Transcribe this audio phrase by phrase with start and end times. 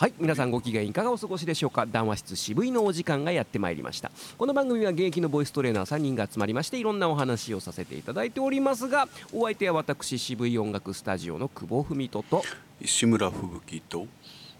[0.00, 1.84] はい皆さんご機嫌いかがお過ごしでしょうか？
[1.84, 4.10] 談話室渋いのお時間がやってまいりました。
[4.38, 12.42] この番組は現役のボイストレーナー3人が集まりましていろんなお話をさせていただいておりますがお相手は私渋い音楽スタジオの久保文人と
[12.80, 14.06] 石村吹雪と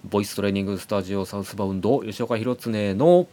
[0.05, 3.27] ボイストレーニングスタジオサウスバウンド吉岡弘恒の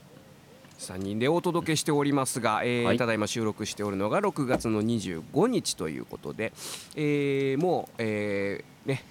[0.80, 2.98] 3人でお届けしておりますが、えーはい。
[2.98, 6.54] ただいま収録しておるのが6月の25日ということで、
[6.96, 9.04] えーもう、えーね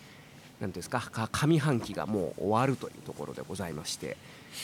[0.61, 4.17] なんですかか上半期がもう終わるというところでございまして、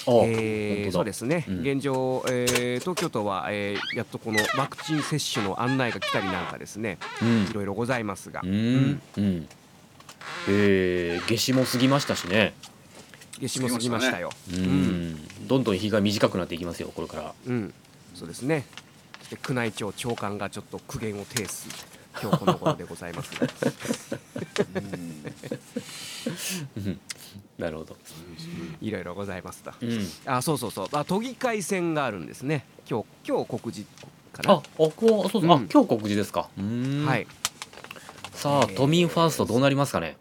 [0.07, 1.61] あえーそうですね、うん。
[1.61, 7.45] 現状、えー東京都は、えーやっとこのワクチン接種の案内が来たりなんかですねうん。
[7.45, 9.49] いろいろございますが、うんうん。
[10.49, 12.55] えー、夏至も過ぎましたしね。
[13.41, 14.30] 夏至も過ぎましたよ。
[14.52, 17.35] うん、どんどん日が短くなっていきますよこれから。
[17.47, 17.74] うん、
[18.15, 18.65] そうですね。
[19.49, 21.69] 宮内庁長官がちょっと苦言を呈す
[22.21, 23.47] 今日この頃でございますが、
[27.59, 27.97] なるほど、
[28.80, 29.73] いろいろございますと。
[29.80, 30.88] うん、あ、そうそうそう。
[30.93, 32.65] あ、都議会選があるんですね。
[32.88, 33.88] 今日今日告示
[34.33, 34.55] かな？
[34.55, 34.90] ああこ
[35.27, 37.27] うそうそう、あうん今日告示ですかうんはい。
[38.33, 40.16] さあ都民ファーストどうなりますかね？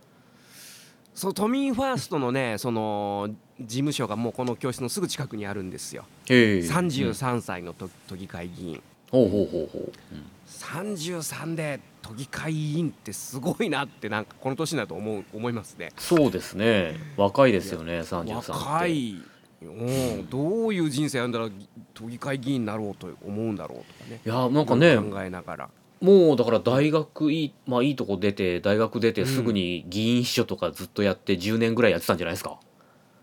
[1.13, 6.05] そう都民ファーストのね、その事務所がもうこの教室のすぐ近くにあるんですよ。
[6.29, 8.81] へえ三十うん三歳の都都議会議員。
[9.11, 15.93] ほうほうほうほう、うん三十三で都議会議員ってすごいなってなんかこの年だと思う思いますね。
[15.97, 16.95] そうですね。
[17.15, 18.51] 若いですよね33って。
[18.51, 19.15] 若い、
[19.61, 21.49] うん、どういう人生やんだら
[21.93, 24.19] 都議会議員になろうと思うんだろうとかね。
[24.25, 25.69] いやなんかね考えながら。
[26.01, 32.59] もうだから大学いい,、まあ、いいとこ出て大学出てうんすぐに議員秘書とかずっとやって10年ぐらいやってたんじゃないですか。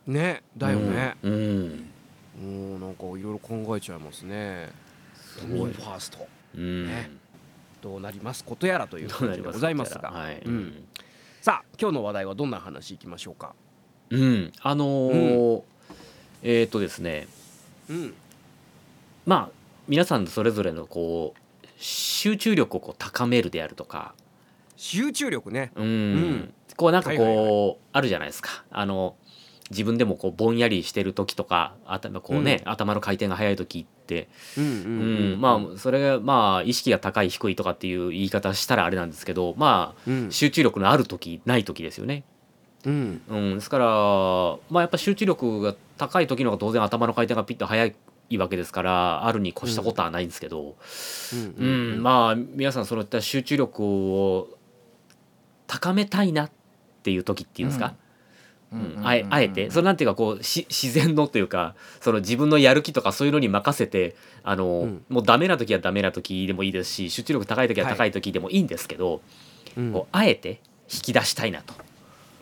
[0.07, 1.91] ねだよね、うん、うん。
[2.41, 2.47] う
[2.79, 4.71] ん、なんかいろいろ考えちゃいますね。
[5.41, 5.59] 都ごい。
[5.67, 6.19] 民ファースト。
[6.21, 7.11] うんね。
[7.81, 8.45] どうなります？
[8.45, 10.85] ことやらという感じでございますが、はい、うん。
[11.41, 13.55] さあ今日の話題はどんな話いきましょうか。
[14.11, 15.63] うん、あのー
[16.43, 17.29] えっ、とですね。
[17.89, 18.15] うん。
[19.27, 19.51] まあ
[19.87, 24.15] 皆さんそれぞれのこう集中力をこう高めるであるとか、
[24.77, 25.71] 集中力ね。
[25.77, 26.15] うん。
[26.15, 26.55] ん。
[26.77, 27.77] こうなんかこう、はいはい。
[27.93, 28.65] あるじゃないですか。
[28.71, 29.17] あの
[29.71, 35.35] 自分でもこうぼんやりしてる時とか頭こうね、頭の回転が速い時ってうんうんううん。
[35.35, 40.33] ん、まあそれがまあ意識が高い低いとかっていう言い方したらあれなんですけどまあうん。
[40.33, 42.25] 集中力のある時ない時ですよね。
[42.85, 43.21] うん。
[43.29, 43.85] うん、ですから
[44.71, 47.93] まあやっぱ集中力が高い時の方が当然頭の回転がピッと速
[48.31, 50.77] いわけですからあるに越したことはないんですけど、
[51.33, 54.49] ううんんまあ皆さんそういった集中力を
[55.67, 56.51] 高めたいなっ
[57.03, 57.93] ていう時っていうんですか、うん
[59.03, 59.71] あえあえて。
[59.71, 65.05] それなんていうかこうし自然のというかその自分のやる気とかそういうのに任せてあの、うん。
[65.09, 69.23] もうダメな時はダメな時でもいいですし集中力高い時は高い時でもいいんですけど、
[69.77, 69.93] うん。
[69.93, 70.61] こうあえて
[70.93, 71.75] 引き出したいなと。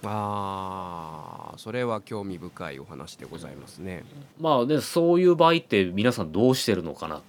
[0.04, 4.04] ああそれは興味深いお話でございますね。
[4.38, 7.22] まあねそういう場合って皆さんどうしてるのかな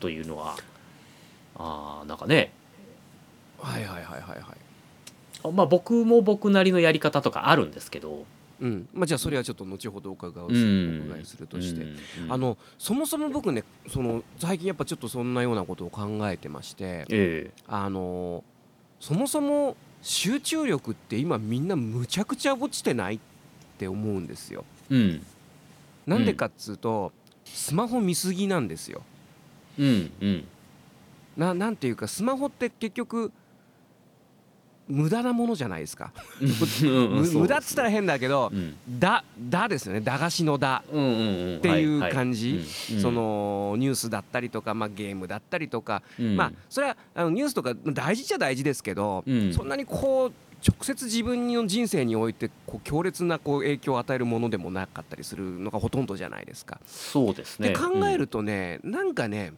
[0.00, 0.56] というのは
[1.56, 2.52] あーなんかね。
[3.58, 4.42] はいはいはいはいはい。
[5.42, 8.24] あまあ僕も僕なりのやり方とかあるんですけど、
[8.60, 8.88] うん。
[8.92, 11.96] まあ、じゃあそれはちょっと後ほどお伺いをすうんお伺いするとして、うん。
[12.28, 18.44] あのそもそも僕ねその最近やっぱちょっとそんなようなことを考えてましてえあの
[19.00, 23.18] そもそも集中力って今みんなむちゃくちゃ落ちてないっ
[23.78, 24.64] て思うんですよ。
[24.90, 25.26] えうん。
[26.06, 27.12] なんでかっつうと、
[27.44, 29.02] スマホ見すぎなんですよ。
[29.78, 30.10] うん。
[30.20, 30.44] うん。
[31.36, 33.32] ななんていうかスマホって結局
[34.90, 36.12] 無駄なものじゃないですか。
[36.82, 38.76] む無駄っつったら変だけどう、ん。
[38.88, 40.00] だだですよね。
[40.00, 40.82] 駄菓子のだ。
[40.86, 42.64] っていう感じ。
[43.00, 46.36] そのニュースだったりとか、まあ、ゲームだったりとか、うん。
[46.36, 49.54] まあそれはあのニュースとか大事っちゃ大事ですけど、うん。
[49.54, 50.32] そんなにこう
[50.66, 56.80] 直接自分の人生においてこう強烈なこう影響を与えるものでもなかったりするのがほとんどじゃないですか。
[56.86, 57.70] そうですね。
[57.70, 59.52] で考えるとね、なんかね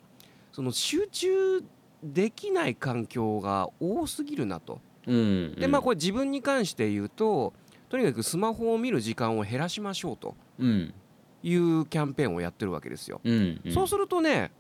[0.53, 1.65] その集中
[2.03, 4.81] できない環境が多すぎるなと。
[5.07, 5.19] うん、う
[5.49, 5.55] ん。
[5.57, 7.53] でまあこれ自分に関して言うと
[7.89, 10.95] とにかくスマホを見る時間を減らしましょうとうん
[11.43, 13.21] いうキャンペーンをやってるわけですよ。
[13.25, 13.61] うん。
[13.65, 14.51] うんそうするとね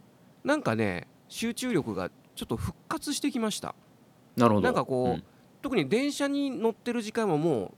[0.44, 3.75] なんかね集中力がちょっと復活してきました。
[4.37, 4.64] なるほど。
[4.64, 5.22] なんかこう
[5.62, 7.75] 特に電車に乗ってる時間はも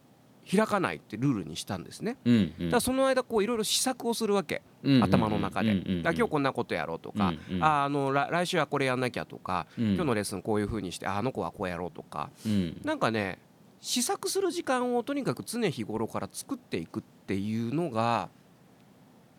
[0.46, 2.16] う開かないってルールにしたんですね。
[2.24, 2.40] うんうん。
[2.40, 4.56] うんだからその間こういろいろ試作をするわけ。
[4.56, 5.72] うんうん頭の中で。
[5.72, 7.64] うんう今日こんなことやろうとかうんうん。
[7.64, 9.94] ああの来来週はこれやんなきゃとかうん。
[9.94, 12.30] 今日のレッスンこういう風にしてああの子はこうやろうとか。
[12.46, 12.80] うん。
[12.84, 13.38] なんかね
[13.80, 18.28] 試作する時間をとにかく常日頃から作っていくっていうのが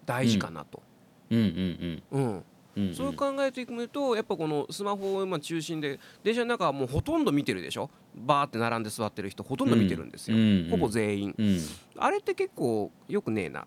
[0.05, 0.81] 大事かなと。
[1.29, 1.39] うん。
[1.39, 2.33] うんうんうん、うん。
[2.33, 2.45] うん
[2.93, 7.89] そう考えていくとやっぱこのスマホを今中心で電車の中はもうほとんど見てるでしょ？
[8.13, 11.35] バーって並んで座ってる人ほとんど見てるんですよ、うんうんほぼ全員。
[11.37, 11.59] うん。
[11.97, 13.61] あれって結構よくねえな。
[13.61, 13.65] っ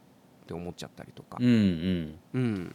[0.49, 1.37] て思っちゃったりとか。
[1.41, 2.15] うんうん。
[2.35, 2.75] うん。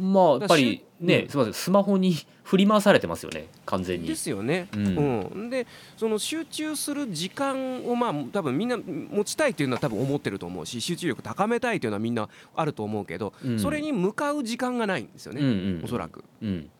[0.00, 4.08] まあやっぱりね、うんすみませんスマホに振り回されてますよね完全に。
[4.08, 5.46] ですよね、ううん。
[5.46, 5.66] んで
[5.96, 13.58] その集中する時間をまあ多分みんな持ちたいというのは多分思ってると思うし集中力高めたいというのはみんなあると思うけど、うん。
[13.58, 15.50] それに向かう時間がないんですよね、うんう
[15.80, 15.84] ん。
[15.84, 16.24] おそらく。
[16.42, 16.70] うん。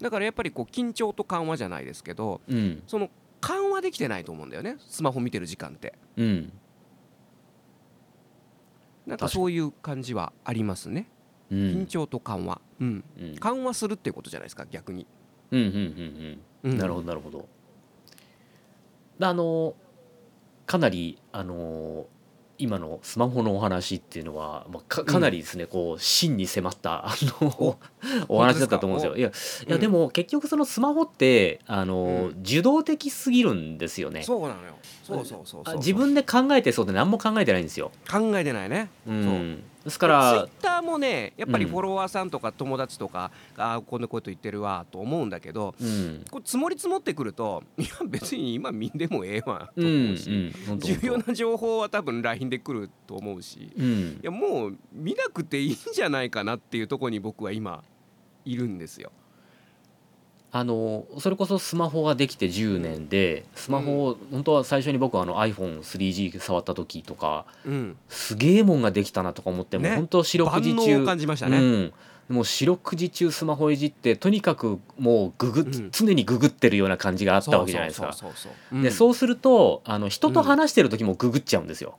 [0.00, 2.82] だからやっぱりこう緊張と緩和じゃないですけどうん。
[2.86, 3.10] その
[3.40, 5.94] 緩和できてないと思うんだよねスマホ見てる時間って。
[6.16, 6.52] うん
[9.06, 11.08] なんかそういう感じはありますね、
[11.50, 11.58] うん。
[11.58, 13.36] 緊張と緩和、うん、うん。
[13.36, 15.06] 緩和するっていうことじゃないですか逆に、
[15.50, 15.66] うんうん
[16.64, 16.78] うんうん。
[16.78, 17.48] なるほどなるほど。
[19.20, 19.74] あの
[20.66, 22.06] かなりあの
[22.58, 27.78] 今のスマホのお話っていうのは、まあ、かかなりですね、こう真に迫ったあの
[28.28, 29.16] お話だったと思うんですよ。
[29.16, 29.30] いやい
[29.68, 29.80] やうん。
[29.80, 34.22] でも結局そのスマホってあの、う受動的すぎるんですよね。
[34.22, 34.74] そうなのよ。
[35.02, 35.74] そうそうそうそう。
[35.74, 37.92] あ自分で考えてそうで何も考えてないんですよ。
[38.10, 38.88] 考えてないね。
[39.06, 41.70] うん、ですかツイッら、ターもねやっぱりうん。
[41.70, 46.24] フォロワーさんとか友達とか、ああこんなこと言ってるわと思うんだけどうん。
[46.30, 53.84] こう積もり積もってくるといや別に今見んでもええわとうんう思うし、ん、本当重要な情報は多分 LINE で来ると思うしうん。
[53.84, 57.84] いやもう見なくていいんじゃないかなっていうところに僕は今
[58.44, 59.12] いるんですよ。
[60.56, 71.58] あのそれこそスマホができて10年でスマホを、本当は最初に僕はあの iPhone3G 触った時とかうん、すげえもんができたなとか思っても、ね本当四六時中を感じましたね。
[71.58, 71.92] うん、
[72.28, 78.16] もう四六時中スマホいじってとにかくもうググっ、うん常にググってるような感じがあったわけじゃないですか。
[78.70, 81.98] でうんそうするとあの人と話してる時もググっちゃうんですよ。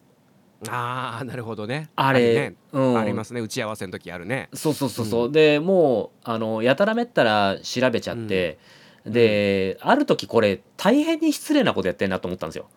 [0.70, 1.90] ああなるほどね。
[1.96, 4.50] あれねうん、ありますね打ち合わせの時あるね。
[4.54, 8.58] そうそうそうそう、でもうあのやたらめったら調べちゃって、
[9.06, 12.70] で、ある時これ大変に失礼なことやってんなと思ったんですよ。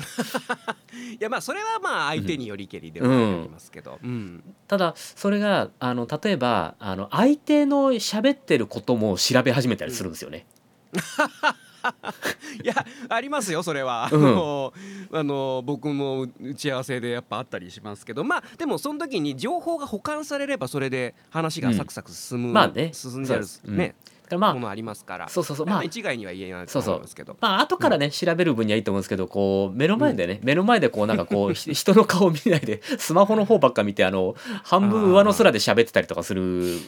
[1.20, 3.98] いやまあそれはまあ相手によりけりではありますけど。
[4.02, 10.46] うんただそれがあの例えばあの相手の喋ってることも調べ始めたりするんですよね。
[12.62, 12.74] いや
[13.08, 14.26] ありますよそれは、うん。
[14.26, 14.72] あの
[15.12, 18.24] あの僕も打ち合わせでやっぱあったりしますけど。
[18.24, 22.90] まあでもその時に情報が保管されればそれで話がサクサク進む、まあね。
[22.92, 23.94] 進んじゃうね、
[24.24, 25.28] だからまあものありますから。
[25.28, 25.66] そうそうそう。
[25.66, 26.94] まあまあ一概には言えないとそうそう。
[26.94, 27.36] 思いますけど。
[27.40, 36.78] まあ後からね、調べる分にはいいと思うんですけどこう目の前でね、目の前でこうなんかこう ひ人の顔を見ないでスマホの方ばっか見てあの半分上の空で喋ってたりとかする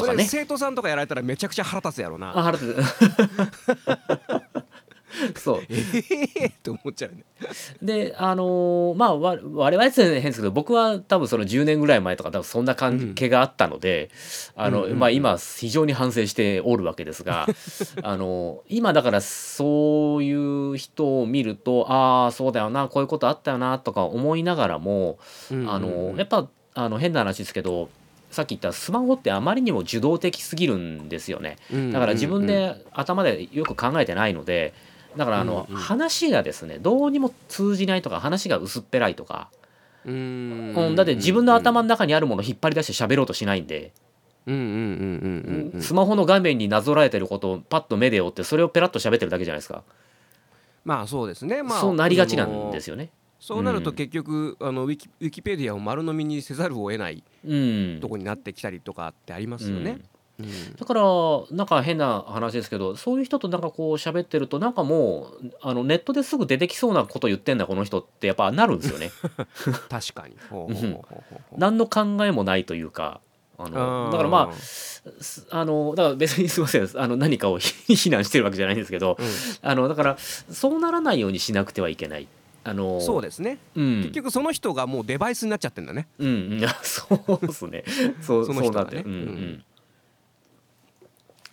[0.00, 0.24] とかね。
[0.24, 2.36] 生徒さんとかやられたらめちゃくちゃ腹立つやろな。
[2.36, 2.82] あ腹立つ。
[5.40, 5.62] そう。
[5.68, 7.24] ええって思っちゃうね。
[7.82, 14.10] であのーまあわ我々って変ですけど僕は多分その10年ぐらい前とか多分そんな関係があったので、
[14.56, 14.98] あのうんうんうん。
[14.98, 17.46] まあ、今非常に反省しておるわけですが
[18.02, 25.18] あの今だからそういう人を見るとああそうだよなこういうことあったよなとか思いながらも、
[25.50, 27.88] あのやっぱあの変な話ですけど
[28.30, 31.56] さっき言ったスマホってあまりにも受動的すぎるんですよね。
[31.92, 34.72] だから自分で頭でよく考えてないので
[35.16, 35.80] だからあの、うんうん。
[35.80, 39.50] 話がですねどうにも通じないとか話が薄っぺらいとか、
[40.04, 40.14] うん。
[40.14, 40.16] う
[40.80, 43.92] んうんだって自分の頭の中にあるものを引っ張り出して喋ろうとしないんで、
[44.46, 45.70] うんうんうんうんうん。
[45.74, 49.82] うんスマホの画面になぞらえてることをパッと目で追ってそれをペラッと喋ってるだけじゃないですか、
[50.84, 51.62] まあそうですね。
[51.62, 53.10] まあそうなりがちなんですよね。
[53.40, 53.96] そうなるとうん。
[53.96, 57.14] 結局あのウィキウィキペディアを丸飲みにせざるを得ない。
[57.14, 59.90] うんとこになってきたりとかってありますよね。
[59.90, 60.04] うん
[60.78, 61.02] だから
[61.50, 69.10] なんか変な話ですけどそういう人となんかこう喋ってるとなんかもうあのネットですぐ出てきそうなこと言ってんだこの人ってやっぱなるんですよね。
[69.90, 70.36] 確かに。
[71.58, 73.20] 何の考えもないというか
[73.58, 79.18] あのだからまあすあのだから別にすみませんあの何かを 非難してるわけじゃないんですけど、
[79.62, 82.26] あのだからそうならないようにしなくてはいけない。
[82.62, 83.58] あのうんそうですね。
[83.74, 86.06] うん、結局その人がもうデバイスになっちゃってんだね。
[86.18, 86.28] うん。
[86.28, 86.60] うん。
[86.82, 87.84] そうですね。
[88.20, 89.02] そうその人がね。
[89.02, 89.24] そうんううん。
[89.54, 89.64] ん。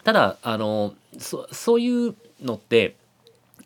[0.03, 2.95] ただあのそそういうのって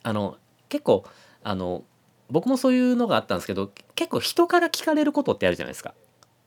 [0.04, 0.38] あの
[0.70, 1.06] 結構
[1.44, 1.84] あの
[2.30, 5.94] 僕もそういうのがあったんですけど結構人から聞かれることってあるじゃないですか。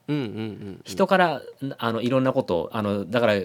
[0.07, 0.81] うんうんうん。
[0.83, 1.41] 人から
[1.77, 3.35] あのいろんなことをあのだから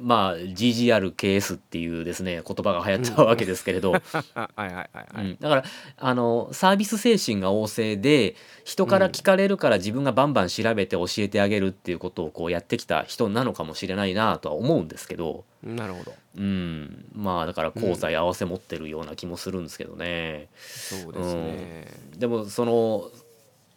[0.00, 3.94] まあ GGRKS っていうですね言葉が流行ったわけですけれど、
[4.34, 5.24] あはいはいはいはい。
[5.24, 5.64] うんだから
[5.96, 16.12] あのサービス精神が旺盛で人から聞かれるから自分がバンバン調べて教えてあげるっていうことをこうやってきた人なのかもしれないなとは思うんですけど、なるほど。
[16.36, 20.48] うん、まあだから功罪合わせ持ってるような気もするんですけどね。
[20.58, 21.86] そうですね。
[22.16, 23.10] でもその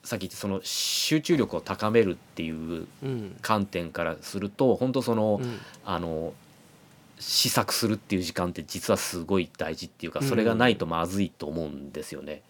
[0.03, 3.35] さっき言ったその集中力を高めるっていううん。
[3.41, 5.59] 観点からすると本当その、うん。
[5.85, 6.33] あの
[7.19, 12.41] 試作するっていう時間って実はすごい大事っていうかそれがないとまずいと思うんですよね。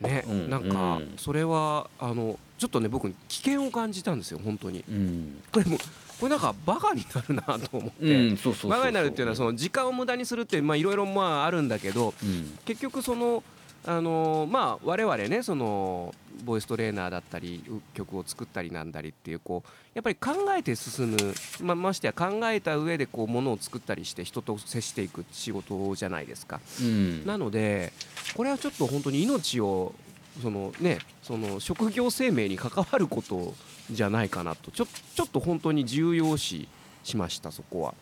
[0.00, 1.14] ね、うんなんかうん。
[1.16, 4.84] それはあのちょっとね僕危険を感じたんですよ本当に。
[4.88, 5.78] うん、これもう
[6.20, 12.58] これなんかバカになるなと思って、バカになるっていうのはその時間を無駄にするってまあいろいろまああるんだけどうん。
[12.64, 13.42] 結局その
[13.86, 16.14] あのまあ我々ねその
[16.44, 21.16] ボイストレーナーだったりう曲を作ったりなんだりっていうこうやっぱり考えて進む
[21.62, 26.60] まましてや考えた上でこうものを作ったりして人と接していく仕事じゃないですか。
[26.80, 27.92] うんなので
[28.36, 29.94] これはちょっと本当に命を
[30.42, 33.54] そのねその職業生命に関わること
[33.90, 36.68] じゃないかなとちょちょっと本当に重要視
[37.04, 37.94] しましたそこは。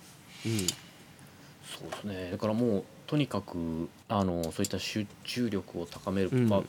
[0.46, 0.66] うん
[1.72, 6.48] そうですねだからもうとにかくあのそういった集中力を高める、うん。
[6.48, 6.62] まあ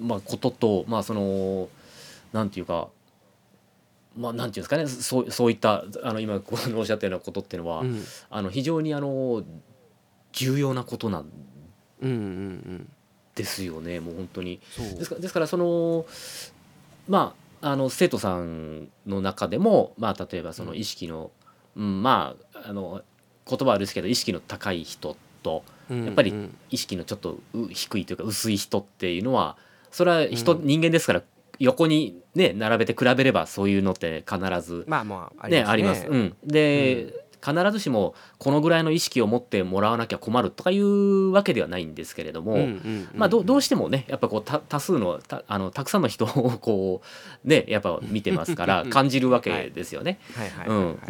[0.00, 1.68] まあ、こととまあその
[2.32, 2.88] なんていうか
[4.16, 8.02] まあなんていうんですかねそうそういったあの今このおっしゃったようなことっていうのは、うん。
[8.30, 9.44] あの非常にあの
[10.32, 11.30] 重要なことなん
[12.02, 12.92] うんうんうん。
[13.34, 14.60] ですよねもう本当に。
[14.96, 16.06] ですからですからその
[17.08, 21.30] まああの生徒さんの中でも、まあ、例えばその意識の、
[21.76, 22.02] うん。
[22.02, 23.02] まああの
[23.48, 26.34] 言葉はあれですけど意識の高い人とやっぱり
[26.70, 29.56] 意識のちょっとう低いというか薄い人っていうのは
[29.90, 30.66] それは人、うん。
[30.66, 31.22] 人間ですから
[31.60, 35.62] 横にね並べて比べればそういうのって必ずまあまああね。
[35.62, 36.06] あります。
[36.08, 42.68] うん、で、必ずしもこのぐらいの意識を持ってもらわなきゃ困るとかいうわけではないんですけれども、
[43.14, 46.28] まあ、どどうしてもねやっぱこうた多数のたあのたくさんの人を
[46.60, 47.02] こ
[47.44, 50.18] うねやっぱ見てますから感じるわけですよね。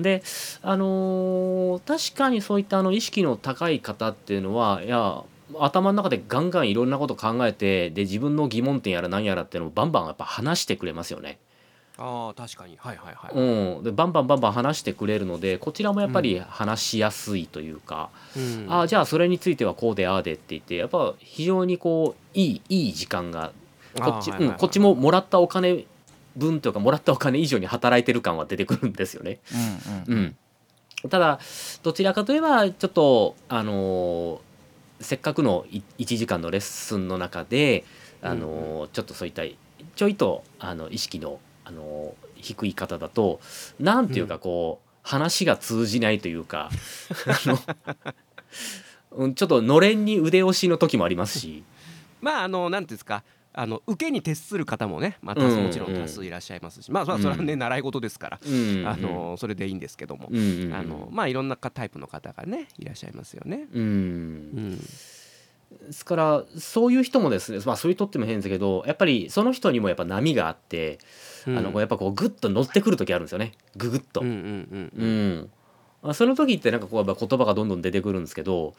[0.03, 0.23] で、
[0.63, 5.23] あのー確かにそういったあの意識の高い方っていうのはいや
[5.59, 11.39] 頭の中でガンガンいろんなこと考えてで自分の疑問点やら何やらっていうのをバンバンやっぱ話してくれますよね。
[11.97, 12.77] ああ確かに。
[12.79, 13.33] はいはいはい。
[13.35, 18.67] うん、でバンバンバンバン話してくれるのでこちらもやっぱり話しやすいというか、うん。
[18.69, 23.53] ああじゃあそれについてはこうでああでって言ってやっぱ非常にこういいいい時間が
[23.95, 25.85] こっち,、うん、こっちももらったお金
[26.37, 29.39] 分というかもらったお金以上に働いてる感は出てくるんですよね。
[30.09, 30.37] うんうん、
[31.09, 31.39] ただ
[31.83, 34.41] どちらかといえばちょっとあのー
[35.01, 37.85] せっかくのい1時間のレッスンの中で
[38.23, 39.43] あのーちょっとそういった
[39.97, 43.41] ちょいとあの意識のあのー低い方だと
[43.81, 46.69] なんていうかこう、話が通じないというか
[47.35, 47.55] ちょ
[49.33, 51.65] っとのれんに腕押しの時もありますし。
[52.21, 63.69] まああのなんていうんですかあの受けに徹する方もねまたうんもちろん多数いらっしゃいますし、まあまあそれはね、習い事ですから、うんあのそれでいいんですけども、うんうんうんあのまあいろんなタイプの方がねいらっしゃいますよね。
[63.73, 63.83] うん。
[63.83, 64.81] うん
[65.87, 70.99] ですからそういう人もですねまあそういう人っても変ですけどやっぱりその人にもやっぱ波があって、
[71.47, 73.53] あのこうやっぱこうグッと乗ってくる時あるんですよね。
[73.77, 74.21] ググッと。
[74.21, 75.51] うん
[76.13, 78.75] その時ってなんかこうやっぱ言葉がどんどん出てくるんですけど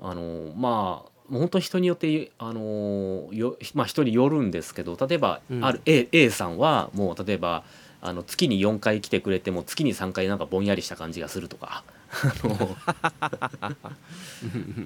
[0.00, 5.64] あのまあ本当に人によってあのよまあ人によるんですけど例えば、うん。
[5.64, 7.64] ある A, A さんはもう例えば
[8.00, 11.84] あの月に4回来てくれても月に3回なんかぼんやりした感じがするとか。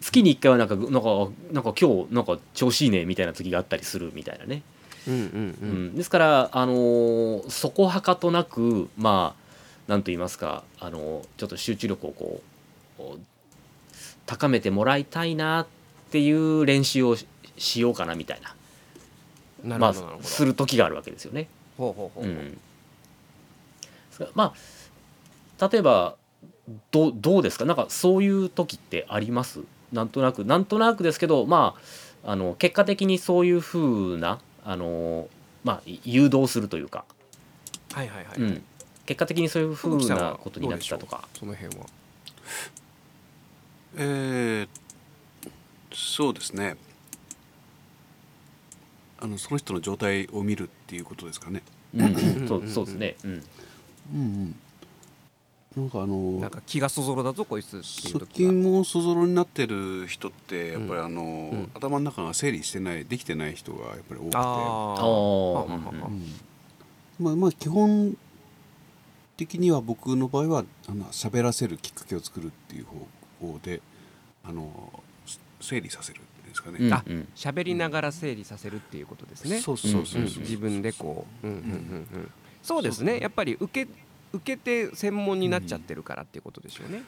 [0.01, 12.43] 月に1回はなんかなんかなんか今日なんか調子いいねみたいな時があったりするみたいなね、うんうんううんんですからあのーそこはかとなくまあなんと言いますかあのーちょっと集中力をこ
[12.99, 13.03] う
[14.27, 15.67] 高めてもらいたいなっ
[16.11, 17.27] ていう練習をし
[17.57, 18.55] しようかなみたいな。
[19.79, 20.29] まなるほどなるほど。
[20.29, 21.49] あする時があるわけですよね。
[21.77, 22.33] ほうほうほうほう。
[22.33, 22.53] うん。
[22.53, 22.59] で
[24.13, 24.55] すからま
[25.59, 26.15] あ例えば
[26.91, 27.65] どうどうですか？
[27.65, 29.61] なんかそういう時ってあります？
[29.93, 30.45] なんとなく。
[30.45, 31.75] なんとなくですけどま
[32.25, 34.39] ああの結果的にそういうふうな
[34.71, 35.29] あの
[35.65, 37.07] まあい誘導するというか、
[37.93, 38.39] はいはいはい。
[38.39, 38.63] うん、
[39.07, 41.27] 結果的にそういうふうなことになってたとか。
[41.39, 41.87] その辺は？
[43.97, 44.69] えー
[45.91, 46.77] そうですね
[49.19, 51.63] あのその人の状態を見るっていうことですかね。
[52.47, 53.17] そうそうですね。
[53.25, 53.41] うんうん
[54.13, 54.55] うん、
[55.79, 58.27] なんかあのなんか気がそぞろだぞこいつっていう側。
[58.27, 61.71] 近もそぞろになってる人ってやっぱりあの、ん。
[61.75, 64.37] 頭の中が整理してないできてない人がやっぱり多くて。
[67.23, 68.17] まあまあ基本
[69.37, 72.87] 的には僕の場合はあの喋らせるきっかけを作るっていう
[73.41, 73.81] 方法で
[74.45, 74.93] あの
[75.61, 76.79] 整理させるんですかね。
[76.93, 77.05] あ
[77.37, 79.61] 喋りながら整理させるっていうことですね。
[79.61, 81.47] そうそうそううんそう、自分でこう、
[82.63, 83.19] そうですね。
[83.21, 83.91] やっぱり受け
[84.33, 87.03] 受けて専門になっちゃってるからっていうことでしょうね。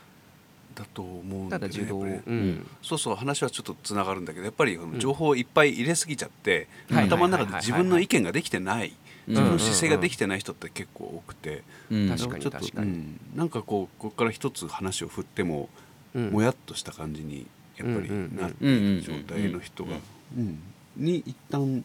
[0.75, 2.37] だと思うんただ受動、だけどやっぱり。
[2.37, 2.67] ねうん。
[2.83, 8.93] そうそう話はちょっとつながるんだけどやっぱり情報をいっぱい入れすぎちゃって、はい頭の中で自分の意見ができてない
[9.29, 12.09] うんその姿勢ができてない人って結構多くて、うん。
[12.09, 12.91] 確かに確かに。
[12.91, 13.21] うん。
[13.35, 15.69] なんかこうここから一つ話を振っても、
[16.15, 16.31] うん。
[16.31, 17.47] もやっとした感じに
[17.77, 19.97] やっぱりうんうんうんなってる状態の人が、
[20.37, 20.59] うん。
[20.97, 21.85] に一旦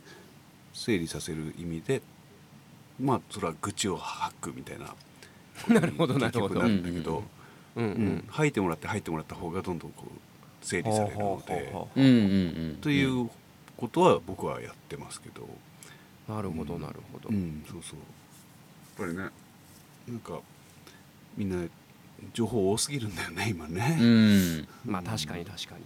[0.74, 2.02] 整理させる意味で
[3.00, 4.94] まあそれは愚痴を吐くみたいな
[5.70, 6.60] なるほどなるほど。
[6.60, 7.24] なるんだけど、
[7.76, 8.26] うんううんん。
[8.28, 11.74] 吐いてもらって吐いてもらった方がどんどんこう整理されるので。
[11.96, 13.30] うんうんうんという
[13.78, 15.48] ことは僕はやってますけど、
[16.34, 17.30] なるほどなるほど。
[17.30, 18.00] うん、そうそう。
[19.10, 19.30] やっぱりね
[20.08, 20.40] なんか
[21.36, 21.68] みんな
[22.34, 24.68] 情報多すぎるんだよね今うね、ん。
[24.86, 25.84] まあ確かに確かに。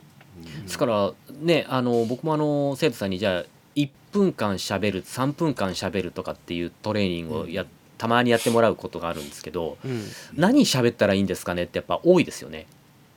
[0.64, 3.46] ですからねあの僕もあの生徒さんにじゃあ
[3.76, 7.66] 1分間しゃべる3分間しゃべるとかっていうトレーニングをや、
[8.00, 9.78] たまにやってもらうことがあるんですけど
[10.34, 12.66] 何喋ったらいいんですかねってやっぱ多いですよね。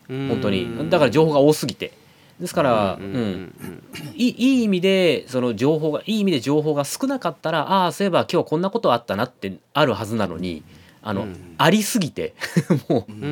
[0.08, 0.28] うん。
[0.28, 0.90] 本当に。
[0.90, 1.92] だから情報が多すぎて。
[2.40, 3.82] ですから、ううんんうん。
[4.14, 10.64] いい意味でその情報がいい意味で情報が少なかったらああそういえば今日こんなことあったなってあるはずなのに
[11.02, 11.54] あの、うん。
[11.58, 12.34] ありすぎて。
[12.88, 13.28] もう、うんうんう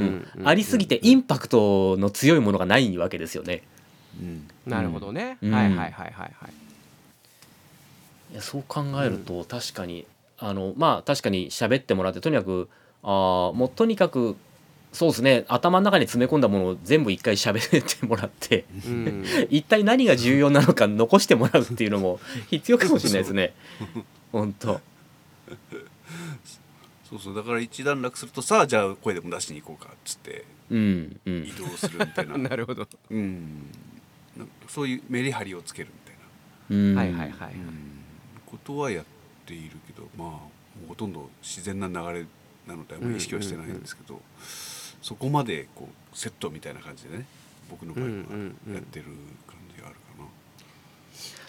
[0.00, 3.62] んうんありすぎてインパクトの強いものがないわけですよね。
[4.20, 4.48] うん。
[4.66, 5.36] なるほどね。
[5.42, 6.32] はいはいはいはい。
[8.32, 10.06] いやそう考えると確かに、
[10.38, 12.68] あのまあ確かに喋ってもらってとにかく
[13.02, 14.36] あーもうとにかく
[14.92, 19.24] そうですね頭の中に詰め込んだものを全部一回喋ってもらってうん。
[19.50, 23.54] 一体何が重要なのか残してもらうっていうのも 必要かもしれないですね。
[24.32, 24.80] 本当。
[27.08, 31.44] そうそうだから一段落するとさあじゃあ声でも出しに行こうかっつってうんうん。
[31.44, 32.36] 移動するみたいな。
[32.38, 32.88] なるほど。
[33.10, 33.66] うん。
[34.68, 36.16] そういうメリハリをつけるみたい
[36.78, 36.96] な、うん。
[36.96, 38.00] はいはいはいうん。
[38.46, 39.15] ことはやって
[39.54, 40.48] いるけどまあも
[40.84, 42.26] うほとんど自然な流れ
[42.66, 44.20] なのであんまり意識はしてないんですけど、
[45.00, 47.24] そこまでこうセットみたいな感じでね
[47.70, 49.04] 僕の場合はやってる
[49.46, 50.24] 感じがあるかな。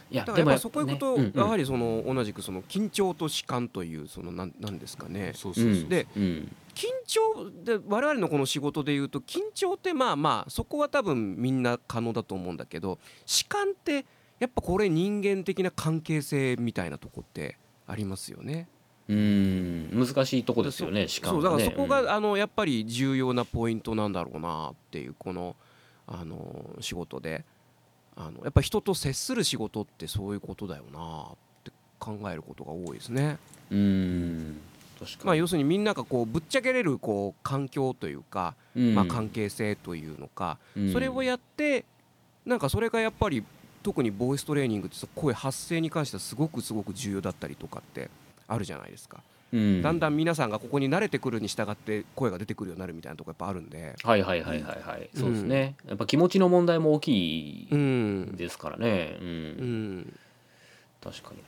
[0.09, 5.33] いやだからやっぱそこ行くとねやはりその同じくその緊張と弛緩というそのなんなんですかね。
[5.35, 6.51] そうそうそうそう、でうん。
[6.75, 14.05] 緊張で我々のこの仕事でいうと緊張ってまあまあそこは多分みんな可能だと思うんだけど弛緩って
[14.37, 18.67] やっぱこれ人間的な関係性みたいなとこってありますよね。
[19.07, 19.89] うん。
[19.93, 21.47] 難しいとこですよねしかもね。
[21.47, 21.89] そうだからそこうん。
[21.89, 25.55] が、あのやっぱり重要なポイントなんだろうなっていうこの
[26.05, 27.45] あの仕事で。
[28.19, 33.37] あのやっぱ人と接する仕事ってそういうことだよなって考えることが多いですね。
[33.69, 34.59] うん。
[34.99, 38.95] 確かに、まあ、要するにみんながこうぶっちゃけれるこう環境というか、うん。
[38.95, 40.91] まあ、関係性というのか、うん。
[40.91, 41.85] それをやって
[42.43, 43.43] なんかそれがやっぱり
[43.87, 48.09] 特にボイストレーニングってさ声発声に関してはすごくすごく重要だったりとかって
[48.45, 49.21] あるじゃないですか、
[49.53, 49.81] うん。
[49.81, 53.95] だんだん皆さんがここに慣れてくるに従って声が出てくるようになるみたいなとこやっぱあるんで。
[54.03, 55.75] はいはいはいはいはい、そうですね。
[55.87, 59.15] やっぱ気持ちの問題も大きいうん、ですからね。
[59.21, 60.19] うん、うん。
[61.01, 61.37] 確かに。
[61.37, 61.45] な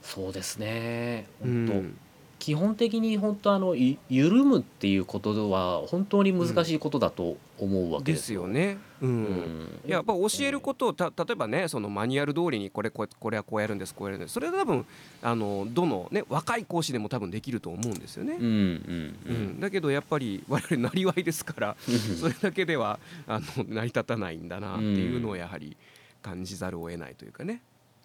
[0.00, 1.26] そうですね。
[1.42, 1.98] う本当、ん
[2.44, 8.46] 基本的に本当あのい緩むっていうことは本当に難しいことだと思うわけでですよ。
[8.46, 8.78] ね。
[9.00, 14.86] ううんん、いややっぱ教えることをた例えばねそのマニュアル通りにこれこれこれはこうやるんですこうやるんですそれは多分
[15.22, 18.34] あのどのね若い講師でも多分できると思うんですよね。
[18.34, 21.76] うんうんううんん、だけどやっぱり我々なりわいですから
[22.20, 25.76] それだけではあの成り立たないんだなっていうのをやはり
[26.22, 27.60] 感じざるを得ないというかね。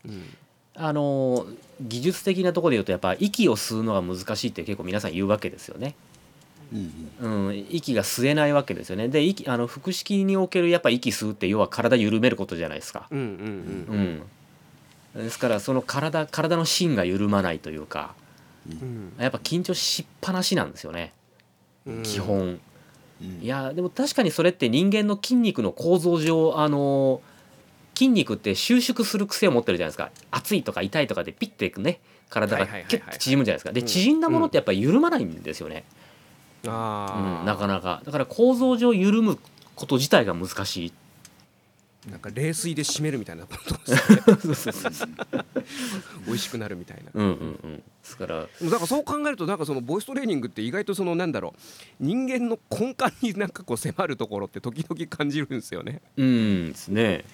[0.05, 0.23] うん
[0.81, 1.45] あの
[1.81, 5.95] 技術的なところで言うとやっぱ息を吸うのが難しいって結構皆さん言うわけですよね。
[6.71, 9.07] うんうん、息が吸えないわけですよね。
[9.07, 13.07] で息あの腹式におけるやっぱ息吸うって要は体緩めることじゃないですか。
[13.11, 14.21] うん
[15.15, 18.13] ですからその体体の芯が緩まないというか
[18.67, 19.13] うん。
[19.17, 21.13] やっぱ緊張しっぱなしなんですよね。
[21.85, 22.03] うん。
[22.03, 22.59] 基本。
[23.21, 23.39] うん。
[23.41, 27.21] いやでも確かにそれって人間の筋肉の構造上あの
[27.95, 30.11] 筋肉って収縮する癖を持ってるじゃないですか。
[30.31, 33.71] 熱いとか痛いとかでピッてね体がキュッと縮むじゃないですか。
[33.71, 33.87] でうん。
[33.87, 35.83] 縮んだものってやっぱり緩まないんですよね、
[36.63, 38.01] うん、なかなか。
[38.05, 39.37] だから構造上緩む
[39.75, 40.93] こと自体が難しいっ
[42.09, 44.73] なんか冷水で締めるみたいなことですね
[46.25, 47.11] 美味しくなるみたいな。
[47.13, 47.75] うんうんうん。
[47.77, 51.59] ですからだからそう考えるとなんかそのボイストレーニングって意外とそのなんだろう
[51.99, 56.01] 人間の根幹になんかこう迫るところって時々感じるんですよね。
[56.15, 57.25] うんですね。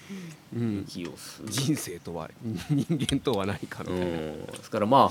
[0.54, 1.48] うん、息を吸う。
[1.48, 2.28] 人生とは
[2.68, 4.16] 人間とは何かみうたいな。
[4.16, 4.46] ん。
[4.46, 5.10] ですからま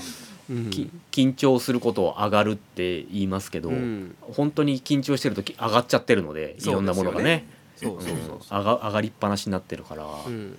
[0.50, 0.70] うん。
[0.70, 4.14] き緊張することを上がるって言いますけど、うん。
[4.20, 8.58] 本当に緊張してる時上がっちゃってるのでいろんなものがねそうそうそううん。
[8.58, 10.32] 上が上がりっぱなしになってるから、そう。
[10.32, 10.58] うん。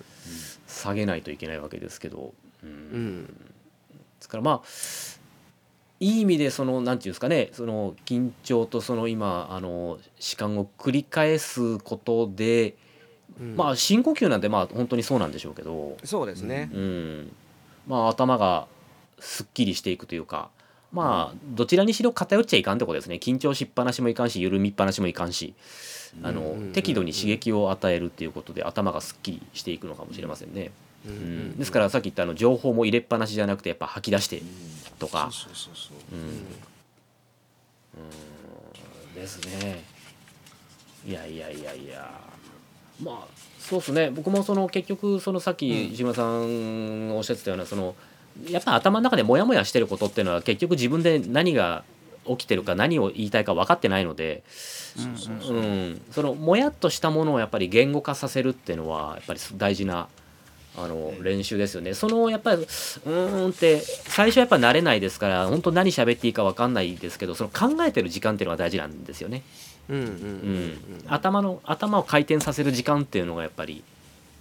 [0.66, 2.70] 下げないといけないわけですけど、うん。
[2.70, 3.26] うん。
[3.26, 3.32] で
[4.20, 4.68] すからまあ
[6.00, 12.76] いい意味でそのなんていうんですかねその緊張とその今あの弛緩を繰り返すことで、
[13.40, 13.56] うん。
[13.56, 16.70] まあ深呼吸なんてまあ本当にそうなんでしょうけど、そうですね。
[16.72, 17.32] うん、
[17.86, 18.66] まあ頭が
[19.18, 20.50] すっきりしていくというか
[20.92, 23.16] まあどちらにしろ偏っちゃいかんってことですね。
[23.16, 25.54] 緊張しっぱなしもいかんし緩みっぱなしもいかんし
[26.22, 30.70] あの、うんうんうん適度に刺激を与えるっていうことで頭がすっきりしていくのかもしれませんね。
[31.56, 34.42] ですからさっき言ったあの情報も入れっぱなしじゃなくてやっぱ吐き出して
[34.98, 35.30] とか。
[39.14, 39.82] ですね。
[41.06, 42.10] いやいやいやいや。
[43.02, 44.10] まあそうですね。
[44.10, 47.94] 僕もその結局そのさっき島さんおっしゃってたようなその
[48.46, 51.84] やっぱ頭の中でモヤモヤしてることっていうのは結局自分で何が
[52.26, 54.42] 起きてるか何を言いたいか分かってないので、
[54.98, 60.08] うん、そのもやっとしたものをやっぱり言語化させるっていうのはやっぱり大事な
[60.76, 61.94] あの練習ですよね。
[61.94, 69.42] そのやっぱりうーんって最初はやっぱ慣れないですから本当何喋っていいか分かんないですけどその考えてる時間っていうのが大事なんですよね。
[71.08, 73.82] 頭の頭を回転させる時間っていうのがやっぱり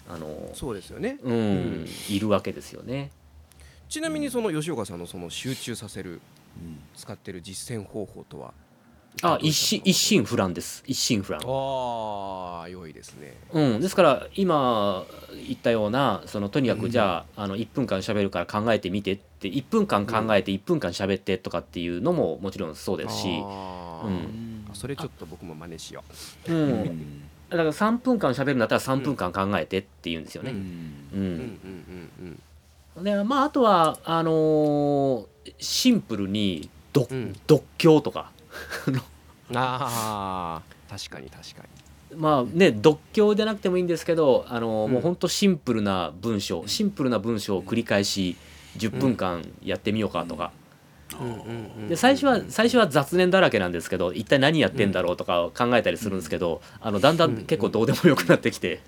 [0.09, 1.17] あのそうですよね。
[1.23, 3.11] うん、いるわけですよね。
[3.89, 6.21] ちなみにその吉岡さんのその集中させる
[6.57, 6.79] うん。
[6.95, 8.53] 使ってる実践方法とは？
[9.23, 10.83] あ一心一心不乱です。
[10.85, 11.41] 一心不乱。
[11.43, 13.35] ああ良いですね。
[13.51, 15.05] うん、ですから今
[15.47, 24.65] 言ったようなそのとにかくじゃあ,、あの1分間喋るから考えてみてって1分間考えて1分間喋ってとかっていうのももちろんそうですし、うん。
[24.69, 26.03] あそれちょっと僕も真似しよ
[26.47, 26.53] う。
[26.53, 27.21] んうん。
[27.49, 30.51] だから3分間喋るんだったら3分間考えてって言うんですよね。
[30.51, 30.57] うん。
[31.13, 32.39] ううんうんうん
[33.03, 35.25] でまああとはあのー
[35.59, 37.35] シンプルにどうん。
[37.47, 38.31] 独協とか。
[39.55, 41.63] ああ確かに確か
[42.15, 44.93] まあね独協じゃなくてもいいんですけどあのーうん。
[44.93, 46.63] もうほんとシンプルな文章。
[46.67, 48.35] シンプルな文章を繰り返し
[48.77, 50.51] 10分間やってみようかとか。
[51.19, 51.25] に
[51.79, 58.81] うんで最初は最初は雑念だらけなんですけど一体何やってんだろうとか考えたりするんですけど、あのだんだん結構どうでもよくなってきて、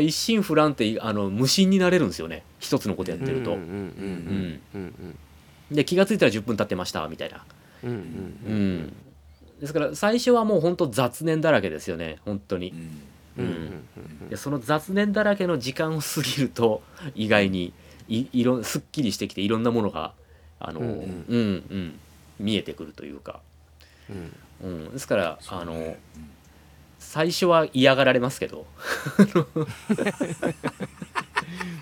[0.00, 2.44] 一心不乱ってあの無心になれるんですよね。
[2.58, 3.56] 一つのことやってると。
[5.70, 7.44] で気が付いたら10分経ってましたみたいな。
[9.60, 12.18] ですから最初はもう本当雑念だらけですよね。
[12.24, 12.74] 本当に。
[14.36, 16.82] その雑念だらけの時間を過ぎると
[17.14, 17.72] 意外に
[18.08, 20.12] いいろすっきりしてきていろんなものが
[20.60, 20.94] あの、ううんん。
[21.28, 22.00] うん
[22.38, 23.40] 見えてくるというか。
[24.10, 24.32] うん。
[24.62, 25.96] うん、ですから、あの
[27.02, 28.66] 最初は嫌がられますけど、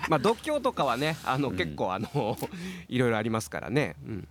[0.09, 1.57] まあ独協とかはねあのうん。
[1.57, 2.37] 結構あの
[2.89, 3.95] いろいろありますからね。
[4.05, 4.27] うん。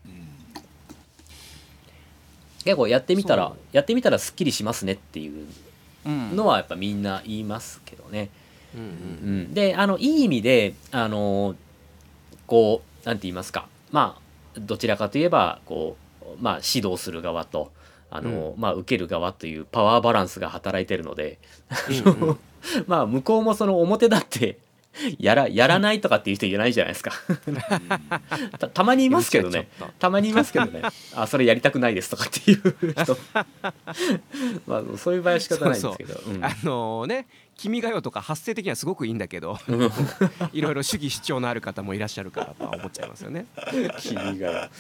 [2.65, 5.47] 結構やってみたらやってみたらすっきりしますねっていう
[6.05, 6.37] うん。
[6.37, 8.29] のはやっぱみんな言いますけどね。
[8.75, 8.83] うん。
[8.83, 8.85] う
[9.51, 11.55] ん、であのいい意味であの
[12.47, 13.67] こうなんて言いますか。
[13.91, 17.73] まあどちらかといえばこう、まあ、指導する側と
[18.11, 21.39] あの、まあ、受ける側というパワーバランスが働いてるので、
[22.07, 22.39] うんうん。
[22.87, 24.59] まあ向こうもその表だって
[25.19, 27.13] やらやらないとかっていう人いないじゃないですか。
[28.59, 29.69] たたまにいますけどね。
[29.99, 30.11] た。
[30.11, 30.83] まにいますけどね。
[31.15, 33.17] あそれやりたくないですとかっていう人。
[34.67, 36.21] まあそういう場合は仕方ないんですけど。
[36.27, 36.45] うん。
[36.45, 39.59] あのね「君が代」とか発声的にはすごくいいんだけど
[40.53, 43.47] いろいろ主義主張のある方もいらっしゃるからとは思っちゃいますよね。
[44.01, 44.71] 君がよ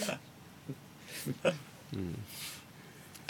[1.94, 2.18] うん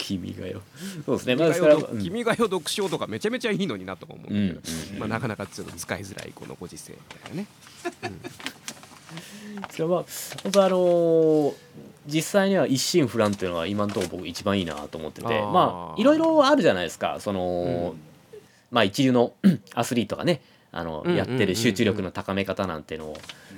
[0.01, 0.61] 君がよ。
[1.05, 1.35] そうですね。
[1.35, 1.99] まあですからうん。
[2.01, 7.45] 君が代読書とかめちゃめちゃいいのになとか思うんだけど、うんまあ、なかなかちょっと使いづらいこのご時世だよね。
[9.69, 10.05] それは
[10.43, 11.53] 本当あのー
[12.07, 15.27] 実際には一心不乱っていうのが今のところ僕一番いいなと思ってて。
[15.27, 17.17] まあいろいろあるじゃないですか。
[17.19, 17.93] その、
[18.71, 19.33] まあ一流の
[19.75, 21.17] アスリートがねあの、うんうんうんうん。
[21.17, 23.17] やってる集中力の高め方なんていうのを、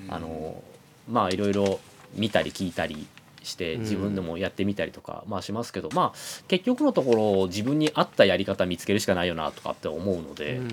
[0.10, 0.62] あの
[1.10, 1.79] まあいろいろ
[2.15, 3.08] 見たり聞いたり
[3.43, 3.82] してうん。
[3.82, 10.67] 自分でもやってみたりとか、まあしますけどまあ結局のところ自分に合ったやり方見つけるしかないよなとかって思うので、うん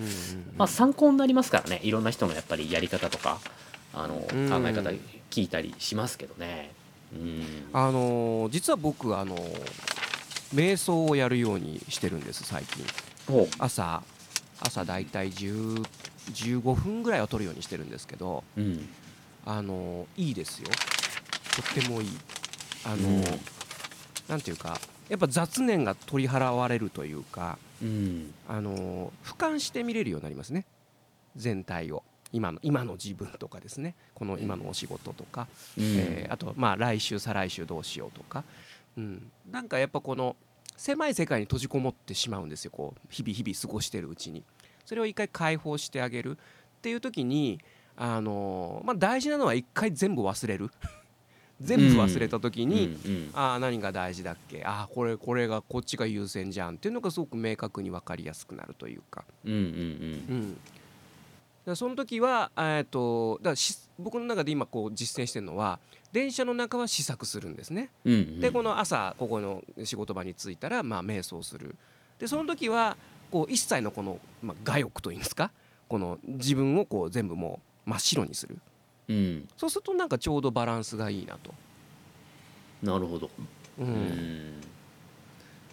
[0.56, 1.80] まあ参考になりますからね。
[1.82, 3.38] いろんな人のやっぱりやり方とか
[3.94, 4.48] あのうん。
[4.50, 4.90] 考え方
[5.30, 6.70] 聞いたりしますけどね。
[7.12, 7.44] うん。
[7.72, 9.60] あのー実は僕あのー
[10.54, 12.84] 瞑想をやるようにしてるんです最近。
[13.58, 14.02] 朝
[14.60, 15.84] 朝だいたい10
[16.32, 18.88] 15分ぐらいは取るようにしてるんですけどうん。
[19.46, 20.66] あのーいいですよ。
[21.56, 22.08] とってもいい
[22.84, 23.20] あのうん。
[23.22, 23.38] ー
[24.28, 28.32] なんていうかやっぱ雑念が取り払われるというかうん。
[28.48, 30.66] あのー俯瞰して見れるようになりますね。
[31.36, 32.02] 全体を。
[32.32, 33.94] 今の今の自分とかですね。
[34.14, 35.84] この今のお仕事とか、うん。
[35.84, 38.44] えーあとまあ来週再来週どうしようとか、
[38.96, 40.36] うん、なんかやっぱこの
[40.76, 42.70] 狭い世界に閉じこもってしまうんですよ。
[42.70, 44.44] こう日々日々過ごしてるうちに。
[44.86, 47.60] それを一回解放してあげるっていう時に
[47.96, 50.70] あのーまあ、大事なのは一回全部忘れる
[51.60, 53.30] 全部忘れた時に、うんうん。
[53.34, 54.64] ああ何が大事だっけ？
[54.64, 59.62] ああこれこれがこっちが優先じゃんっていうのがすごく明確に分かりやすくなるというか、うんうんう
[60.34, 60.56] ん、
[61.66, 65.78] らその時はえっとだからし僕の中で今こう実践してるのは
[66.12, 67.90] 電車の中は試作するんですね。
[68.04, 68.40] うんうん。
[68.40, 71.76] でこの朝ここの仕事場に着いたらまあ瞑想する。
[72.18, 72.96] でその時は
[73.30, 75.52] こう一切のこの、まあ、我欲というんですか？
[75.88, 78.58] この自分をこう全部もう真っ白にする
[79.10, 79.48] うん。
[79.56, 81.52] そうするとなんかちょうどバランスがいいなと、
[82.82, 83.28] なるほど。
[83.78, 83.86] うん。
[83.86, 84.60] うん。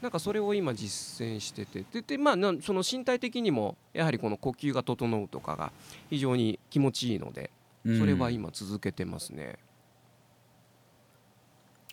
[0.02, 1.86] なんかそれを今実践してて。
[1.92, 5.72] ででまあなその身体的にもやはりこの呼吸が整うとかが
[6.10, 7.52] 非常に気持ちいいので
[7.84, 9.58] それは今続けてますね。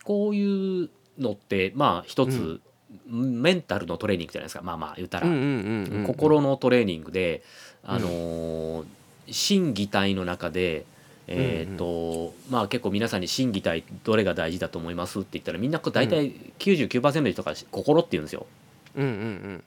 [0.02, 2.60] こういうのってまあ一つ、
[3.06, 4.62] メンタルのトレーニングじゃないですか。
[4.62, 6.06] まあまあ言ったら、うんうんうんうん。
[6.06, 7.42] 心のトレーニングで、
[7.82, 8.84] あのー
[9.26, 10.84] 心技体の中で
[11.26, 18.46] えーとまあ結構皆さんに心技体どれが大事だと思いますって言ったらみんなこう大体99%の人が心って言うんですよ。
[18.96, 19.64] うんうん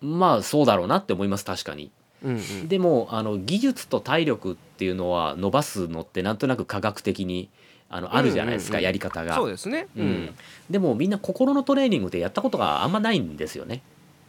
[0.00, 1.90] まあそうだろうなって思います確かに。
[2.24, 7.50] うんうんうんでもあの技術と体力っていうのは伸ばすのってなんとなく科学的に
[7.88, 9.34] あのあるじゃないですか、うんうんうんやり方が。
[9.34, 9.88] そうですね。
[9.96, 10.34] うん、
[10.70, 13.82] でもみんな心のトレーニングでやったことがあんまないんですよね。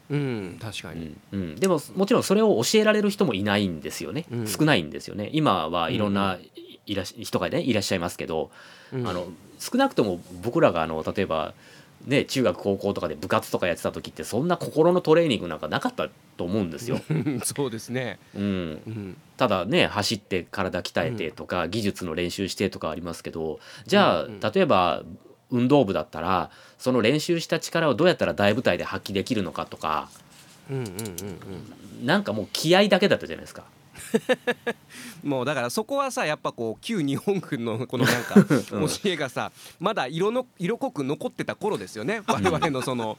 [0.10, 0.58] うん。
[0.62, 1.16] 確かに。
[1.32, 1.40] うん。
[1.40, 4.48] うん、でももちろんそれを教えられる人もいないんですよね、うん。
[4.48, 5.30] 少ないんですよね。
[5.34, 6.38] 今はいろんな
[6.86, 8.50] いら人がねいらっしゃいますけど、
[8.94, 9.08] うん。
[9.08, 9.28] あの
[9.60, 11.54] 少なくとも僕らがあの例えば
[12.06, 17.00] ね中学高校とかで部活とかやってた時ってそんな心のトレーニングなんかなかったと思うんですよ。
[17.44, 18.20] そうですね。
[18.36, 18.46] うん、う
[18.90, 19.18] ん。
[19.36, 24.40] ただね走って体鍛えてとか、技術の練習してとかありますけどじゃあ、うんうん。
[24.40, 25.04] 例えば
[25.52, 30.10] 運動部だったらその練習した力をどうやったら大舞台で発揮できるのかとか
[30.70, 30.88] うんうんうん
[32.02, 32.06] うん。
[32.06, 33.64] なんかもう気合だけだったじゃないですか。
[35.24, 38.36] もうだからそこはさやっぱこう旧日本軍のこのなんか
[38.70, 42.22] 教えがさまだ色の色濃く残ってた頃ですよね。
[42.28, 43.18] 我々のその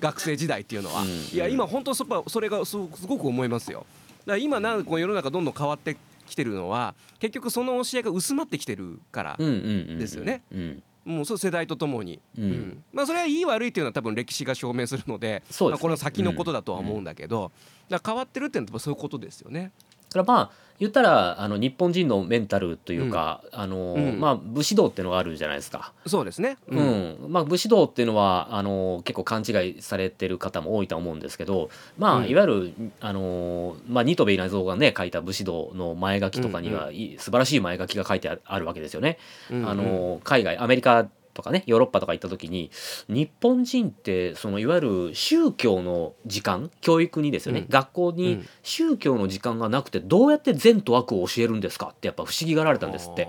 [0.00, 3.86] 学生時代っていうのは、うんいや今本当そこそれがすすごく思いますよ。
[4.20, 10.42] だから今なんかこう世の中どんどん変わってきてるのは結局その教えが薄まってきてるから、ですよね。
[10.52, 12.84] うんもうそう世代とともに、うん。
[12.92, 15.70] まあそれはいい悪いっていうのは多分歴史が証明するのでそね。
[15.70, 17.50] まあ、これは先のことだとは思うんだけど、
[17.88, 19.72] だから変わってるっていうのはそういうことですよね。
[20.10, 24.20] だからまあ言ったらあの日本人のメンタルというか、あのうん。
[24.20, 25.92] まあ武士道っていうのがあるじゃないですか。
[26.06, 26.56] そうですね。
[26.68, 27.16] うん。
[27.28, 32.28] まあ、武士道っていうのはあの結構勘違いされてる方も多いとは思うんですけど、まあうん。
[32.28, 39.18] いわゆるあの、まあ、ニトベ稲造がね書いた武士道の前書きとかには、い素晴らしい前書きが書いてああるわけですよね。
[39.50, 39.68] うんうん。
[39.68, 41.08] あの海外アメリカ
[41.38, 42.72] とかねヨーロッパとか行った時に
[43.08, 47.66] 日本人ってそのいわゆる宗教の時間教育にですよね、うん。
[47.68, 48.48] 学校にうん。
[48.64, 53.28] 宗教の時間がなくてどうやって善と悪を教えるんですかってやっぱ不思議がられたんですって。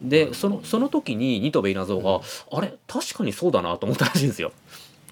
[0.00, 2.20] でそのその時にニトベ稲造が、
[2.52, 4.52] あれ確かにそうだなと思ったらしいんですよ。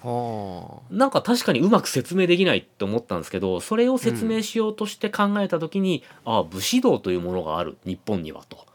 [0.03, 8.74] はなんか確かにうまく説明できないって思ったんですけどそれを説明しようとして考えた時に、ああ武士道というものがある日本にはと。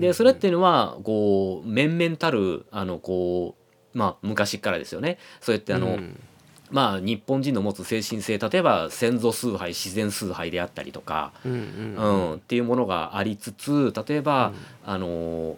[0.00, 3.56] でそれっていうのはこう面々たるあのこ
[3.94, 5.18] うまあ昔からですよね。
[5.40, 6.20] そうやってあの、うん。
[6.70, 12.30] まあ日本人の持つ精神性例えば先祖崇拝自然崇拝であったりとか、うんううん。
[12.32, 14.52] んっていうものがありつつ例えば、
[14.84, 15.56] あの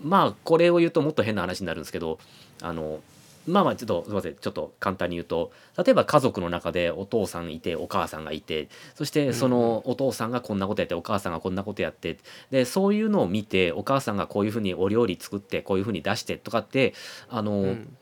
[0.00, 2.18] まあこれを言うともっと変な話になるんですけど
[2.60, 3.00] あの
[3.46, 12.18] まあまあちょっとすみませんちょっと簡単に言うと例えば家族の中でお父さんいてお母さんがいてそしてそのお父さんがこんなことやってお母さんがこんなことやって
[12.50, 16.94] でそういうのを見てお母さんがこういうふうにお料理作ってこういうふうに出してとかって
[17.28, 17.96] あの、うん。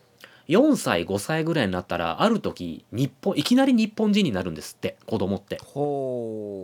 [0.49, 5.61] 4歳5歳ぐらいになったらある時日本いきなり日本人になるんですって子供って。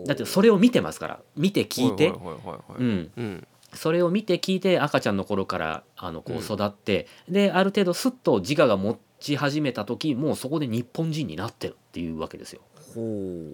[0.05, 6.39] だってそれを見てますから見て聞いて、うん、うんそれを見て聞いて赤ちゃんの頃からあのこうん。
[6.39, 12.61] う育って、である程度スッと自我が持ち始めた時もうそこで日本人になってるっていうわけですよ。
[12.95, 13.49] ほ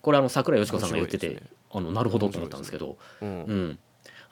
[0.00, 1.42] これあの桜井よし子さんが言ってて、ね。
[1.70, 3.78] あのなるほどと思ったんですけど、ううん。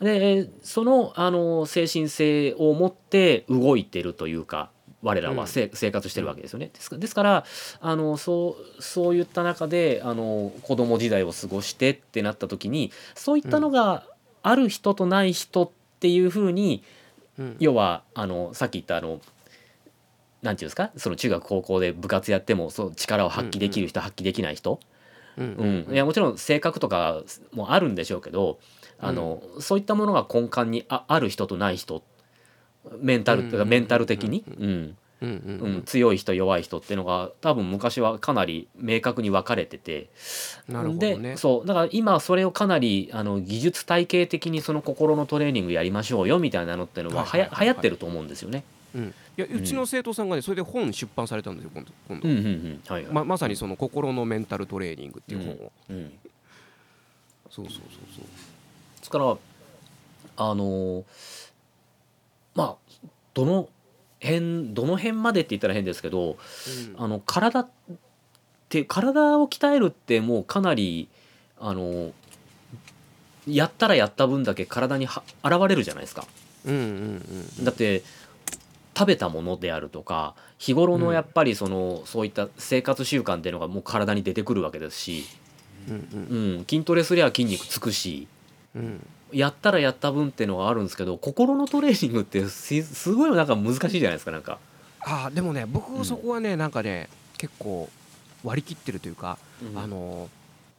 [0.01, 4.70] うん、でそのあの精神性を持って動いてるというか
[5.03, 6.70] 我らはせ、生活してるわけですよね。
[6.72, 7.44] ですかですから
[7.81, 14.05] あのそうそういった中であの子供時代を過ごしてってなった時にそういったのが
[14.46, 16.82] ある人とない人っていうふうに、
[17.38, 17.56] うん。
[17.59, 19.20] 要はあのさっき言ったあの
[20.42, 20.90] なんていうんですか？
[20.96, 24.78] その中学高校で部活やってもそう力を発揮できる人、発揮できない人、
[25.37, 28.59] うんうん、いやもちろん性格とかもあるんでしょうけど
[29.00, 32.02] あの、そういったものが根幹にあある人とない人
[33.00, 35.76] メンタルというかうんメンタル的に、うんうんううん。
[35.79, 40.09] ん、強い人弱い人っていうのが多分昔はかなり明確に分かれてて。
[40.68, 41.18] なるほどね。
[41.31, 48.64] でそうだから今それをかなりあの技術体系的にその心のトレーニングやりましょうよみたいなのっていうのははや流行ってると思うんですよね。
[48.94, 49.14] うん。
[49.38, 52.29] いやうちの生徒さんがねそれで本出版されたんですよ今度今度。
[52.29, 52.81] うんうんうん。
[52.87, 53.12] はいはい。
[53.12, 55.72] ままさにその心のメンタルトレーニングっていう本を。
[55.90, 56.12] うん。
[57.50, 57.81] そうそうそう
[58.14, 58.24] そう。
[58.24, 58.29] で
[59.02, 59.37] すから
[60.38, 61.05] あの
[62.55, 62.98] まあ
[63.35, 63.68] どの
[64.20, 66.37] 辺どの辺までって言ったら変ですけど
[66.96, 67.68] あの体っ
[68.68, 71.09] て体を鍛えるってもうかなり
[71.59, 72.12] あの
[73.46, 76.26] やったらやった分だけ体には現れるじゃないですか。
[76.64, 76.81] うんうん
[77.59, 78.02] うんだって
[78.98, 85.24] 食べたものであるとか日頃のやっぱりその、そういった生活習慣っていうのがもう体に出てくるわけですし、
[85.88, 86.57] うんうん。
[86.57, 88.26] うん、筋トレすりゃ筋肉つくし
[88.74, 94.59] うんやったらやった分っていうのがあるんですけど心のトレーニングってすすごいなんか難しいじゃないですかなんか。
[95.01, 95.72] ああでもねうん。
[95.72, 97.88] 僕そこはねなんかね結構
[98.42, 99.79] 割り切ってるというかうん。
[99.79, 100.29] あの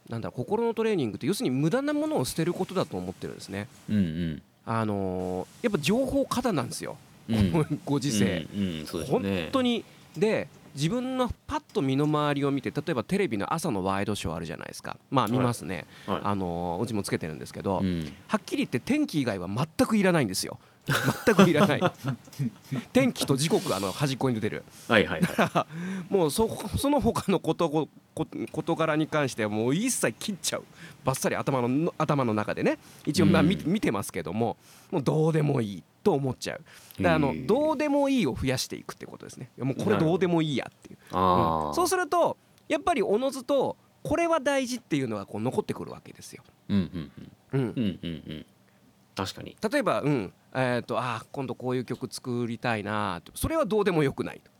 [0.09, 3.67] なんだろう心のトレーニングって要するに無駄なものを捨てることだと思ってるんですね。
[3.89, 4.41] うんうん。
[4.65, 6.97] あのやっぱ情報過多なんですよ。
[7.29, 7.79] うん。
[7.85, 8.47] ご時世。
[8.55, 8.85] うんうん。
[8.87, 9.83] そうです本ね当に。
[10.17, 14.97] で自分のパッと身の回りを見て例えばテレビの朝のワイドショーあるじゃないですか。
[15.09, 16.21] まあ見ますね、はい。
[16.23, 18.13] あのうちもつけてるんですけど、うん。
[18.27, 20.59] はっきり言って天気以外は全くいらないんですよ
[21.25, 21.81] 全くいらない。
[22.93, 24.63] 天気と時刻あの端っこに出てる。
[24.87, 25.73] はいはいはい。
[26.13, 30.63] もうそその他のことここ事柄に関してはもう一切切っちゃう。
[31.03, 32.79] バッサリ頭の頭の中でね。
[33.05, 33.73] 一応まあ見,、うん。
[33.73, 34.57] 見てますけども
[34.91, 36.61] もうどうでもいいと思っちゃう。
[36.97, 39.49] だからあのどうでもいいを増やしていくってことですね。
[39.57, 40.15] もうこれど。
[40.15, 41.73] うでもいいやっていう、うん。
[41.75, 42.37] そうすると
[42.69, 47.11] やっぱりおのずとこれは大事っていうのがこう残ってくるわけですよ、うんうん
[47.53, 47.59] うん。
[47.59, 47.73] うん。
[47.75, 48.45] うんうんうん
[49.17, 49.57] 確かに。
[49.71, 50.33] 例えば、うん。
[50.53, 54.51] えー、とあー今度こういう曲作りたいなそれはどうでもよくないと。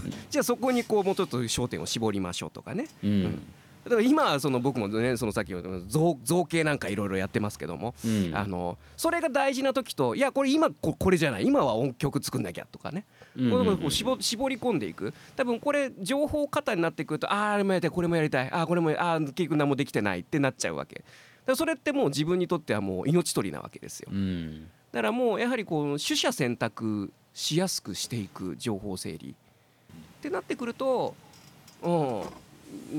[0.30, 2.86] じゃあそこにこうもうちょっと焦点を絞りましょうとかね。
[3.02, 3.42] うん。
[3.84, 8.30] だから今はその僕もねそのさっきの造造形なんかいろいろやってますけども、うん。
[8.34, 11.46] あのそれが大事な時といやこれ今ここれじゃない。
[11.46, 13.04] 今は音曲作んなきゃとかね、
[13.90, 15.12] 絞絞り込んでいく。
[15.36, 21.04] 多分これ情報過多になってくるとあーあれもやりたいこれもやりたいあーこれもあー結局何もできてないってなっちゃうわけ
[21.56, 24.08] それってもう自分にとってはもう命取りなわけですよ。
[24.12, 24.68] うん。
[24.92, 29.34] だからもうやはりこう取捨選択しやすくしていく情報整理。
[30.20, 31.14] ってなってくると
[31.82, 32.22] うん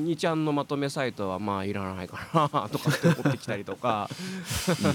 [0.03, 4.09] 2ちゃんのまとめサイトはまあいらないかなとかって思ってきたりとか、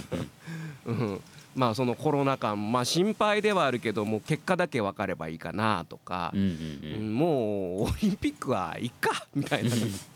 [0.85, 1.21] うん、
[1.55, 6.31] まあそのコロナ禍まあ心配ではあるけども結果だけ分かればいいかなとか。
[6.35, 6.95] うんう、ん。
[6.99, 7.29] うんも
[7.79, 9.71] うオリンピックはいっかみたいな、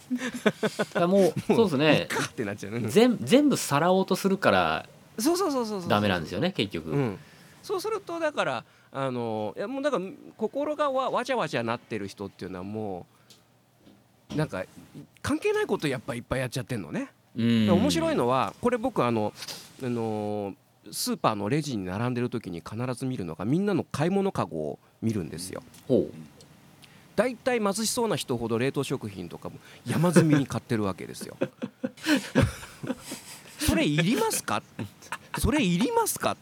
[1.06, 2.06] もうそうですね。
[2.08, 4.86] かってなっちゃう、うん全全部さらおうとするから
[5.18, 5.80] そうそうそうそう。
[5.80, 7.18] そうダメなんですよね結局、うん、
[7.62, 10.04] そうするとだからあのいやもうだから
[10.36, 13.06] 心がわわちゃわちゃなってる人っていうのはも
[14.32, 14.64] うなんか
[15.22, 17.10] 関係ないことやっぱいっぱいやっちゃってんのね。
[17.36, 17.70] うん。
[17.70, 19.32] 面白いのはこれ僕あの
[19.82, 20.54] あの
[20.90, 25.62] スーパーのレジに並んでる時に必ず見るのがみんなの買い物かごを見るんですよ。
[25.86, 26.08] ほだ
[27.26, 29.56] いたい貧しそうな人ほど冷凍食品とかも
[29.86, 31.36] 山積みに買ってるわけですよ。
[33.58, 34.62] それいりますか？
[35.38, 36.36] それいりますか？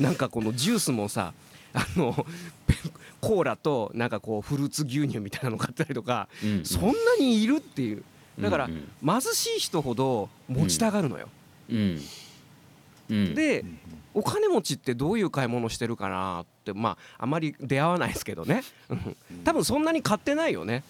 [0.00, 1.32] なんかこのジュースもさ
[1.72, 2.26] あの
[2.66, 2.74] ペ
[3.20, 6.64] コーラとなんかこうフルーツ牛乳みたいなの買ったりとかう、うん。
[6.64, 8.02] そんなにいるっていう。
[8.40, 11.28] だからうん貧しい人ほど持ちたがるのよ。
[11.70, 12.00] うん。
[13.10, 13.34] うん。
[13.34, 13.64] で
[14.12, 18.62] お金持ちってどういう買い物してるかなってまああまり出会わないですけどね。
[18.88, 19.16] うん。
[19.44, 20.82] 多分そんなに買ってないよね。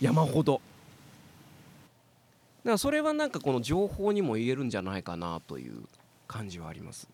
[0.00, 0.54] 山ほど。
[0.54, 0.62] だか
[2.72, 5.82] らそれはなんかこの情報にも言えるんじゃないかなという
[6.28, 7.08] 感じはあります。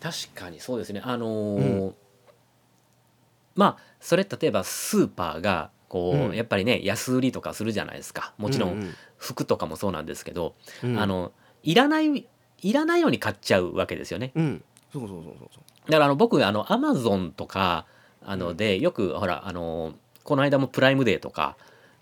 [0.00, 1.00] 確かにそうですね。
[1.04, 1.92] あのー
[3.54, 6.36] まあそれ例えばスーパーがこう、うん。
[6.36, 8.32] やっぱりね安売りとかするじゃないですか。
[8.38, 8.94] もちろうんん。
[9.18, 10.98] 服とかもそうなんですけど、うん。
[10.98, 12.26] あのいらない
[12.62, 14.32] いらないように買っちゃうわけですよね。
[14.34, 15.48] うんそうそうそうそう。
[15.54, 17.86] そうだからあの僕あのアマゾンとか
[18.24, 21.56] あのでよくほらあのこの間もプライムデーとか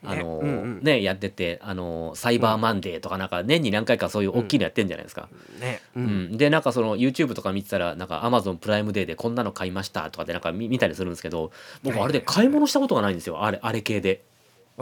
[0.04, 0.80] あのねうんうん。
[0.82, 5.28] ねやっててあのサイバーマンデーとかなんか年に何回かそういう大きいのやってんじゃないですか。
[5.60, 5.80] ね。
[5.96, 6.06] ううん。
[6.28, 11.50] ん、でなんかその YouTube とか見てたらなんか Amazon プライムデーでこんなの買いましたとかってなんか見見たりするんですけど
[11.82, 13.42] 僕あれで買い物したことがないんですよ。
[13.44, 14.24] あれあれ系で。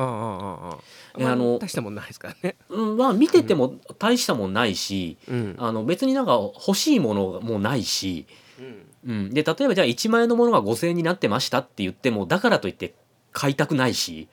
[0.00, 0.76] あ
[1.14, 2.56] の大したもんないですからね。
[2.68, 5.56] うん、まあ見てても大したもんないし、うん。
[5.58, 8.26] あの別になんか欲しいものもないし、
[8.58, 8.88] うん。
[9.06, 12.94] うん、で例えばじゃあ1万円のものが5,000円になってましたって言ってもだからといって
[13.33, 14.29] 買いたくないし、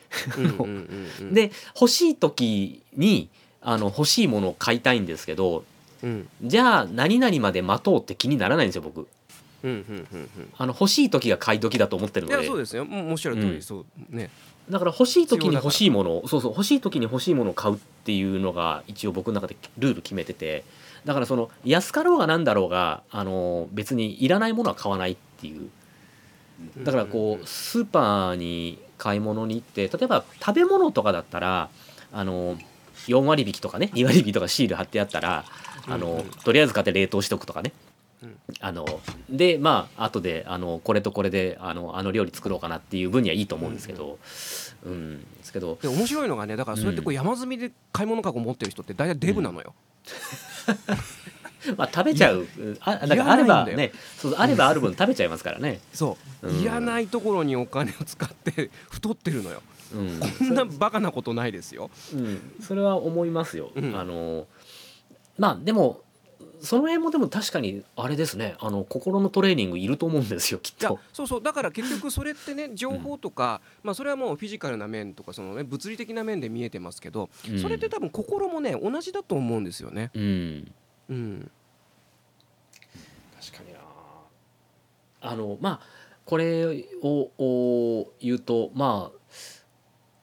[1.31, 3.29] で欲しい時に
[3.61, 5.63] あの欲しいものを買いたいんですけど
[6.03, 6.27] うん。
[6.43, 9.07] じゃあ何々まで待とうって気にならないんですよ僕。
[9.63, 10.29] うんうんうんうん。
[10.57, 12.85] あの欲しい時が買い時だと思ってるいやのでそうですよ。
[12.85, 13.55] もうおっしゃる通うん。
[13.55, 14.29] りそうね
[14.70, 20.63] だから欲しい時に欲しいものをそうそう欲しい時に欲しいものを買うっていうのが一応僕の中でルール決めてて
[21.05, 25.70] だからその安かろうがなんだろうがあの別にいらないものは買わないっていう。
[26.86, 31.70] だからこうスーパーに買い物に行って例えば食べ物とかだったら
[32.13, 32.57] あの
[33.07, 35.43] 4割引きとかね2割引きとかシール貼ってあったら
[35.86, 37.94] あの、とりあえず買って冷凍しとくとかね、うん
[38.59, 38.86] あの
[39.30, 44.17] でまあ後であのこれとこれであのあの料理作ろうかなっていう分にはいいと思うんですけど、
[44.86, 45.78] うんですけど。
[45.82, 49.73] で面白いのがねだからそうやってこう山積みで買い物かご持ってる人って大体デブなのよ、
[51.78, 52.47] まあ食べちゃう。
[52.82, 56.61] あだからあればねそうあればある分食べちゃいますからね、そう、うん。
[56.61, 59.61] いらないところにお金を使って太ってるのよ。
[59.93, 60.19] うん。
[60.19, 61.89] こんなバカなことないですよ。
[62.13, 63.71] うん、それは思いますよ。
[63.76, 63.95] うん。
[63.95, 64.47] あの
[65.38, 66.01] まあでも
[66.61, 68.55] その辺もでも確かにあれですね。
[68.59, 70.99] あの心のトレーニングいると思うんですよきっと。
[71.13, 71.41] そうそう。
[71.43, 77.59] だから結局それってね情報とか、まあそれはもうフィジカルな面とかそのね物理的な面で見えてますけど、うん。
[77.59, 80.11] それって多分心もね同じだと思うんですよね。
[80.13, 80.71] うん。
[81.09, 81.51] うん、
[83.39, 83.79] 確かにな。
[85.21, 85.87] あのまあ
[86.25, 86.65] これ
[87.03, 89.17] をお言うとまあ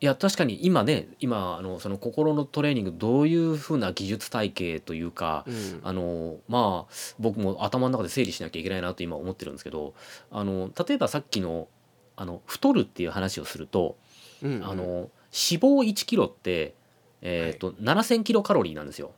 [0.02, 5.80] いや確かに今ね今あのその心のトレーニングどういうふうな技術体系というか、うん。
[5.84, 9.94] あのまあ僕も頭の中で整理しなきゃいけないなと今思ってるんですけど
[10.32, 11.68] あの例えばさっきの
[12.16, 13.96] あの太るっていう話をすると、
[14.42, 16.74] うんあの脂肪1キロって、
[17.22, 19.12] えーと7,000キロカロリーなんですよ。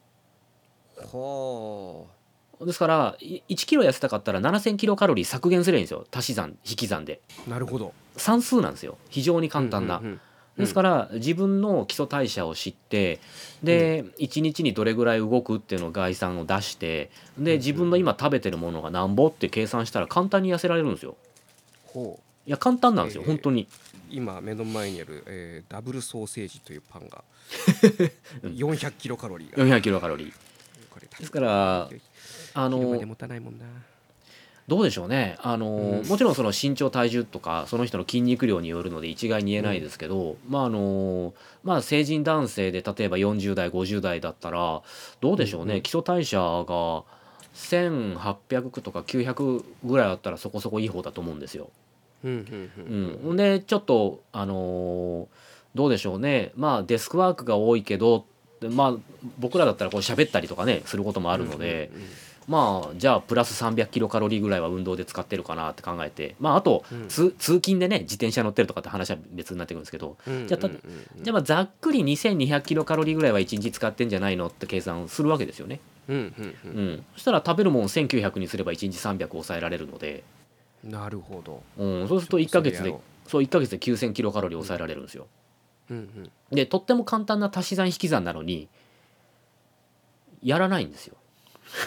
[1.07, 2.07] ほ
[2.61, 6.05] ですからい1キロ痩せたかったら7,000キロカロリー削減すればいいんですよ。
[6.15, 7.23] 足し算引き算で。
[7.47, 7.95] うなるほど。
[8.17, 8.99] 算数なんですよ。
[9.09, 10.21] 非常に簡単な、うんうんうん
[10.57, 13.19] ですから自分の基礎代謝を知って
[13.63, 21.17] で、1日にどれぐらい動くっていうのを概算を出してで自分の今食べてるものがなんぼって計算したら簡単に痩せられるんですよ。
[21.87, 22.49] ほう。
[22.49, 23.67] いや簡単なんですよ、えー本当に。
[24.11, 27.25] 今目の前にある、えーダブルソーセージというパンが
[28.45, 29.65] 400キロカロリーが。
[29.65, 30.33] 400キロカロリー。
[31.19, 31.89] ですから
[32.55, 32.99] あの
[34.67, 35.37] どうでしょうね。
[35.43, 36.09] あの、うん。
[36.09, 44.83] もちろんその身長体重とかその人の筋肉量によるので一概に言えないですけど、まああのまあ成人男性で例えば40代50代だったら
[45.21, 45.83] どうでしょうね、うんうん。
[45.83, 47.03] 基礎代謝が
[47.55, 51.69] 1800とか900ぐらいあったらそこそこいい方だと思うんですよ。
[52.25, 53.35] うんうんううん。
[53.35, 55.29] ん、でちょっとあの
[55.75, 56.53] どうでしょうね。
[56.57, 58.25] まあデスクワークが多いけど
[58.63, 58.95] まあ
[59.39, 62.09] 僕らだったらこう喋ったりとかねすることもあるので、うんうん
[62.47, 67.09] まあじゃあプラス300キロカロリーぐらいは運動で使ってるかなって考えてまああと、うん。
[67.09, 70.47] 通通勤でね自転車乗ってるとかって話は別になってくるんですけど、うん。
[70.47, 75.81] じゃあじゃあまあざっくり2200キロカロリーぐらいは1日使ってんじゃないのって計算をするわけですよね。
[76.09, 76.89] うんうんううん。
[76.95, 80.23] ん、そしたら食べるもん1900にすれば1日300抑えられるので、
[80.85, 81.63] なるほど。
[81.79, 82.95] うん、そうすると1ヶ月で
[83.27, 85.27] そう1ヶ月で9000キロカロリー抑えられるんですよ。
[85.91, 86.55] ううんうん。
[86.55, 88.69] でとっても簡単な足し算引き算なのに
[90.43, 91.17] やらないんですよ。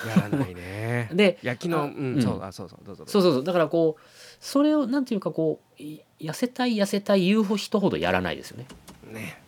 [0.07, 1.09] やらないね。
[1.13, 2.21] で焼きのあうんうん。
[2.21, 3.43] そうあそうそうどうぞそうそうそう。
[3.43, 4.01] だからこう
[4.39, 8.65] それをなんていうかこうい痩せたい痩せたい言う人ほどやらないですよね。
[9.09, 9.41] うね。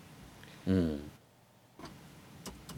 [0.67, 1.01] うん、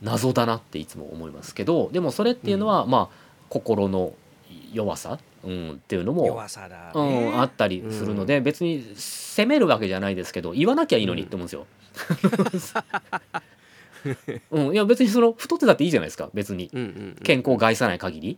[0.01, 4.13] 謎だなっていつも思いますけどでもそれっていうのは、まあ心の
[4.71, 11.67] 弱さ、うん、っていうのも、弱さだうねん、あったりするので、別に責めるわけじゃないですけど言わなきゃいいのにって思うんですよ。
[14.51, 16.69] うん、いや別にその太ってたっていいじゃないですか別に。
[16.73, 18.37] うんうんうん健康を害さない限り。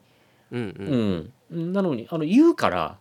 [0.51, 1.69] うんううん。
[1.69, 2.97] ん、なのにあの言うから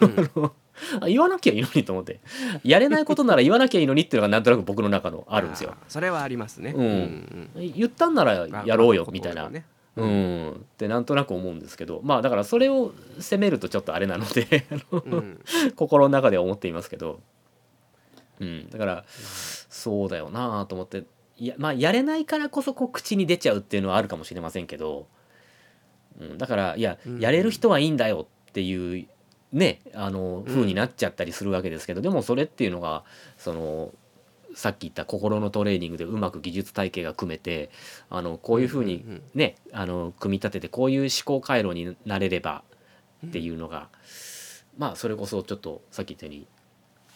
[0.00, 0.50] うん。
[1.00, 2.20] あ言わなきゃいいのにと思って。
[2.64, 5.70] やれないことなら言わなきゃいいのにっていうのがなんとなく僕の中のあるんですよ。
[5.72, 6.72] あーそれはありますね。
[6.76, 7.50] うん。
[7.56, 9.64] うん言ったんならうんやろうよまあみたいな、心ね
[9.96, 12.00] うん、ってなんとなく思うんですけど。
[12.02, 15.40] まあだからそれを責めるとちょっとあれなので あのうん。
[15.76, 17.20] 心の中では思っていますけど、
[18.40, 20.98] うん、だからそうだよなと思って。
[20.98, 21.04] い
[21.46, 25.06] や,、まあ、やれないからこそこう口に出ちゃうっていうのはあるかもしれませんけど、
[26.20, 27.20] うん、だからいやうん。
[27.20, 29.06] やれる人はいいんだよっていう
[29.52, 33.04] ねあの風になっちゃったりするわけですけど、でもそれっていうのが
[33.36, 33.92] その
[34.54, 37.70] さっき言った心のトレーニングでうまく技術体系が組めて
[38.08, 42.62] あのこういうふうにんんねあの組み立ててこういう思考回路になれれば
[43.26, 43.88] っていうのが、
[44.78, 46.46] まあそれこそちょっとさっき言ったように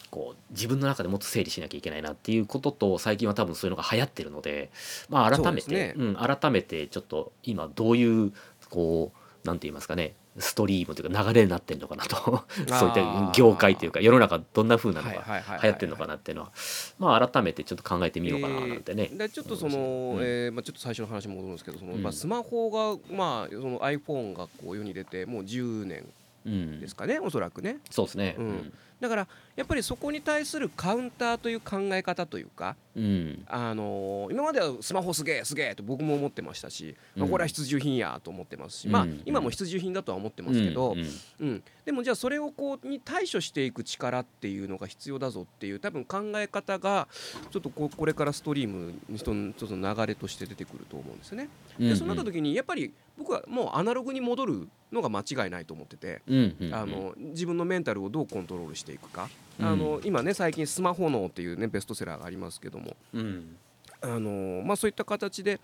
[0.09, 4.71] こう自分の中でもっと整理しなきゃいけないなっていうことと最近は多分そういうのが流行ってるので、
[5.09, 5.93] まあ、改めてそうね。
[5.95, 8.33] うん、改めてちょっと今どういう
[8.69, 12.15] こうなんて言いますかねストリームというか流れになってるのかなと
[12.67, 16.51] そういった業界というか世の中どんな風なのはいが流行ってるのかなっていうのは
[16.99, 19.09] まあ改めてちょっと考えてみようかななんてね。
[19.11, 20.19] えーでちょっとその、うん。
[20.21, 22.03] えーまあ、ちょっと最初の話に戻るんですけどその、うん。
[22.03, 26.05] まあ、スマホが、まあ、その iPhone がこう世に出てもう10年
[26.45, 26.79] うん。
[26.79, 27.77] ですかね、おそらくね。
[27.89, 28.35] そうですね。
[28.37, 33.43] うんだからやっぱりそこに対するカウンターという考え方というか、うん。
[33.47, 39.21] あのー今まではスマホすげえすげえと僕も思ってましたし、まあうんこれは必需品やと思ってますし、まあうん。
[39.25, 40.99] 今も必需品だとは思ってますけど、うん。
[40.99, 41.07] うん。
[41.39, 47.07] うん、でもじゃあそれをこうに対処していく力っていうのが必要だぞっていう多分考え方が
[47.51, 51.49] ちょっとこうこれからストリームの人のちょっと流れとして出てくると思うんですよね。
[51.79, 56.21] うんでそうなった時にやっぱり僕はもうアナログに戻るのが間違いないと思ってて。
[56.27, 56.73] うんうん。
[56.73, 59.29] あの自分のメンタルをどうコントロールしていくか、
[59.59, 59.65] うん。
[59.65, 62.95] あの今ね最近「スマホ脳」っていうねベストセラーがありますけども。
[63.13, 63.57] うん。
[64.01, 65.59] あの、まあ、そういった形で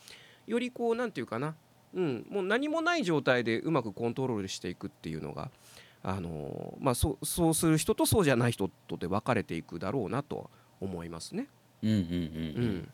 [0.48, 1.56] よりこうなんていうかな、
[1.94, 5.50] うん、もう何もない状態でうまくコントロールしていくっていうのが
[6.04, 10.50] あの、まあ、そうそうする人とそうじゃない人とで分かれていくだろうなと
[10.80, 11.48] 思いますね。
[11.84, 12.08] うんうんううん。
[12.78, 12.90] ん。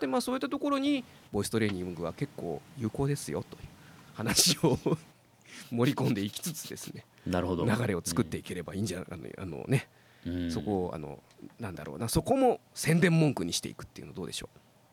[0.00, 3.68] でまあそういったところにボイストレーニングは結構有効ですよという
[4.14, 4.78] 話を
[5.70, 7.04] 盛り込んでいきつつですね。
[7.26, 7.64] なるほど。
[7.64, 9.88] 流れを作っていければいいんじゃないかあのね。
[10.26, 10.50] うん。
[10.50, 11.22] そこをあの
[11.60, 12.08] なんだろうな。
[12.08, 14.48] そこも宣伝文句にしていくっていうのどうでしょ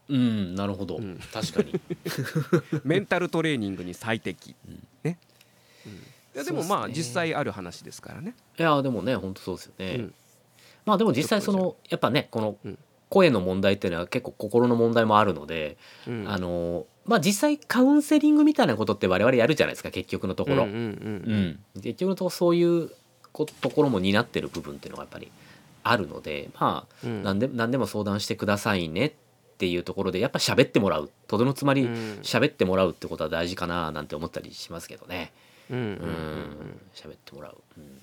[0.09, 0.15] う？
[0.17, 0.97] んなるほど。
[0.97, 1.19] うん。
[1.33, 1.71] 確かに。
[1.73, 4.87] う メンタルトレーニングに最適、うん。
[5.03, 5.17] ね、
[5.85, 6.03] うん、
[6.33, 8.35] いやでもまあ実際ある話ですからね。
[8.57, 10.13] いやでもね本当そうですよね、うん。
[10.85, 12.77] まあでも実際そのやっぱねこのうん。
[13.11, 15.77] 声の問題っていうのは結構心の問題もあるので、
[16.07, 16.29] うん。
[16.29, 22.89] あのまあ実際カウンセリングみたいなことって我々やるじゃないですか結局のところ、結局のところそういう
[23.33, 25.29] こところも担ってる部分っていうのがやっぱり
[25.83, 27.21] あるのでまあうん。
[27.21, 29.13] 何で何でも相談してくださいねっ
[29.57, 31.11] ていうところでやっぱ喋ってもらう。
[31.27, 32.19] とどのつまりうん。
[32.23, 35.33] 喋ってもらうってことは大事かななんて思ったりしますけどね。
[35.35, 35.77] ううんうん。
[35.77, 35.85] うん。
[35.85, 38.01] ん喋ってもらう、うん、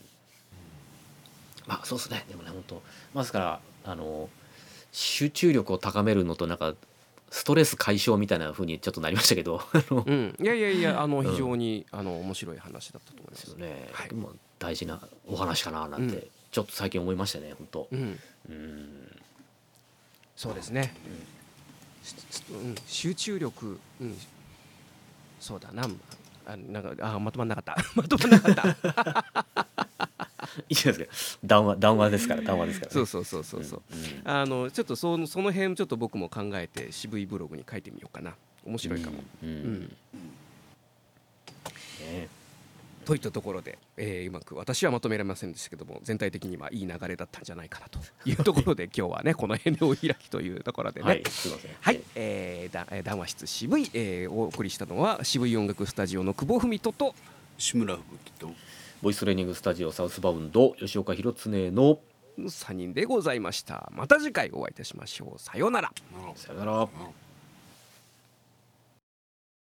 [1.66, 2.24] まあそうですね。
[2.28, 2.74] でもね本当
[3.14, 4.28] まあですからあの
[4.92, 6.74] 集中力を高めるのとなんか
[7.30, 9.60] ストレス解消みたいな風にちょっとなりましたけど。
[9.90, 10.36] うんうん。
[10.40, 14.10] いやいやいやあのん非常にあの面白い話だったと思いまですすよね、はい。
[14.58, 16.10] 大事なお話かななんうん。
[16.10, 17.88] てちょっと最近思いましたね本当。
[17.92, 18.18] うん。
[18.48, 19.18] うん。
[20.38, 20.94] そうですね、
[22.52, 24.16] うん、集中力、うん、
[25.40, 25.82] そうだな
[26.48, 27.76] あなんかあまとまんなかった。
[27.94, 29.44] まとまんなかった。
[30.68, 31.40] いいじゃないですか。
[31.44, 38.34] 談話談話ですから談話ですから、ね、そうそうそうそうそう、うんあのちょっとそのその辺ちょっと僕も考えて渋いブログに書いてみようかな。
[38.64, 39.56] 面白いかも、うん、うん。
[39.56, 39.80] うん。
[42.00, 42.28] ね
[43.08, 51.22] といったところで、えーうまく私はまとめられませんでしたけども全体的にはいい流れだったんじゃないかなというところで今日はねこの辺でお開きというところでね、はい。
[51.26, 51.70] すいません。
[51.80, 52.68] はい、え
[53.02, 57.14] 談話室渋い、えーお送りしたのは渋い音楽スタジオの久保文人と
[57.56, 58.50] 志村吹雪と
[59.00, 62.00] ボイストレーニングスタジオサウスバウンド吉岡弘恒の
[62.38, 63.90] 3人でございました。
[63.94, 65.38] また次回お会いいたしましょう。
[65.40, 65.90] さようなら。
[66.36, 66.72] さよなら。
[66.72, 67.27] なるほど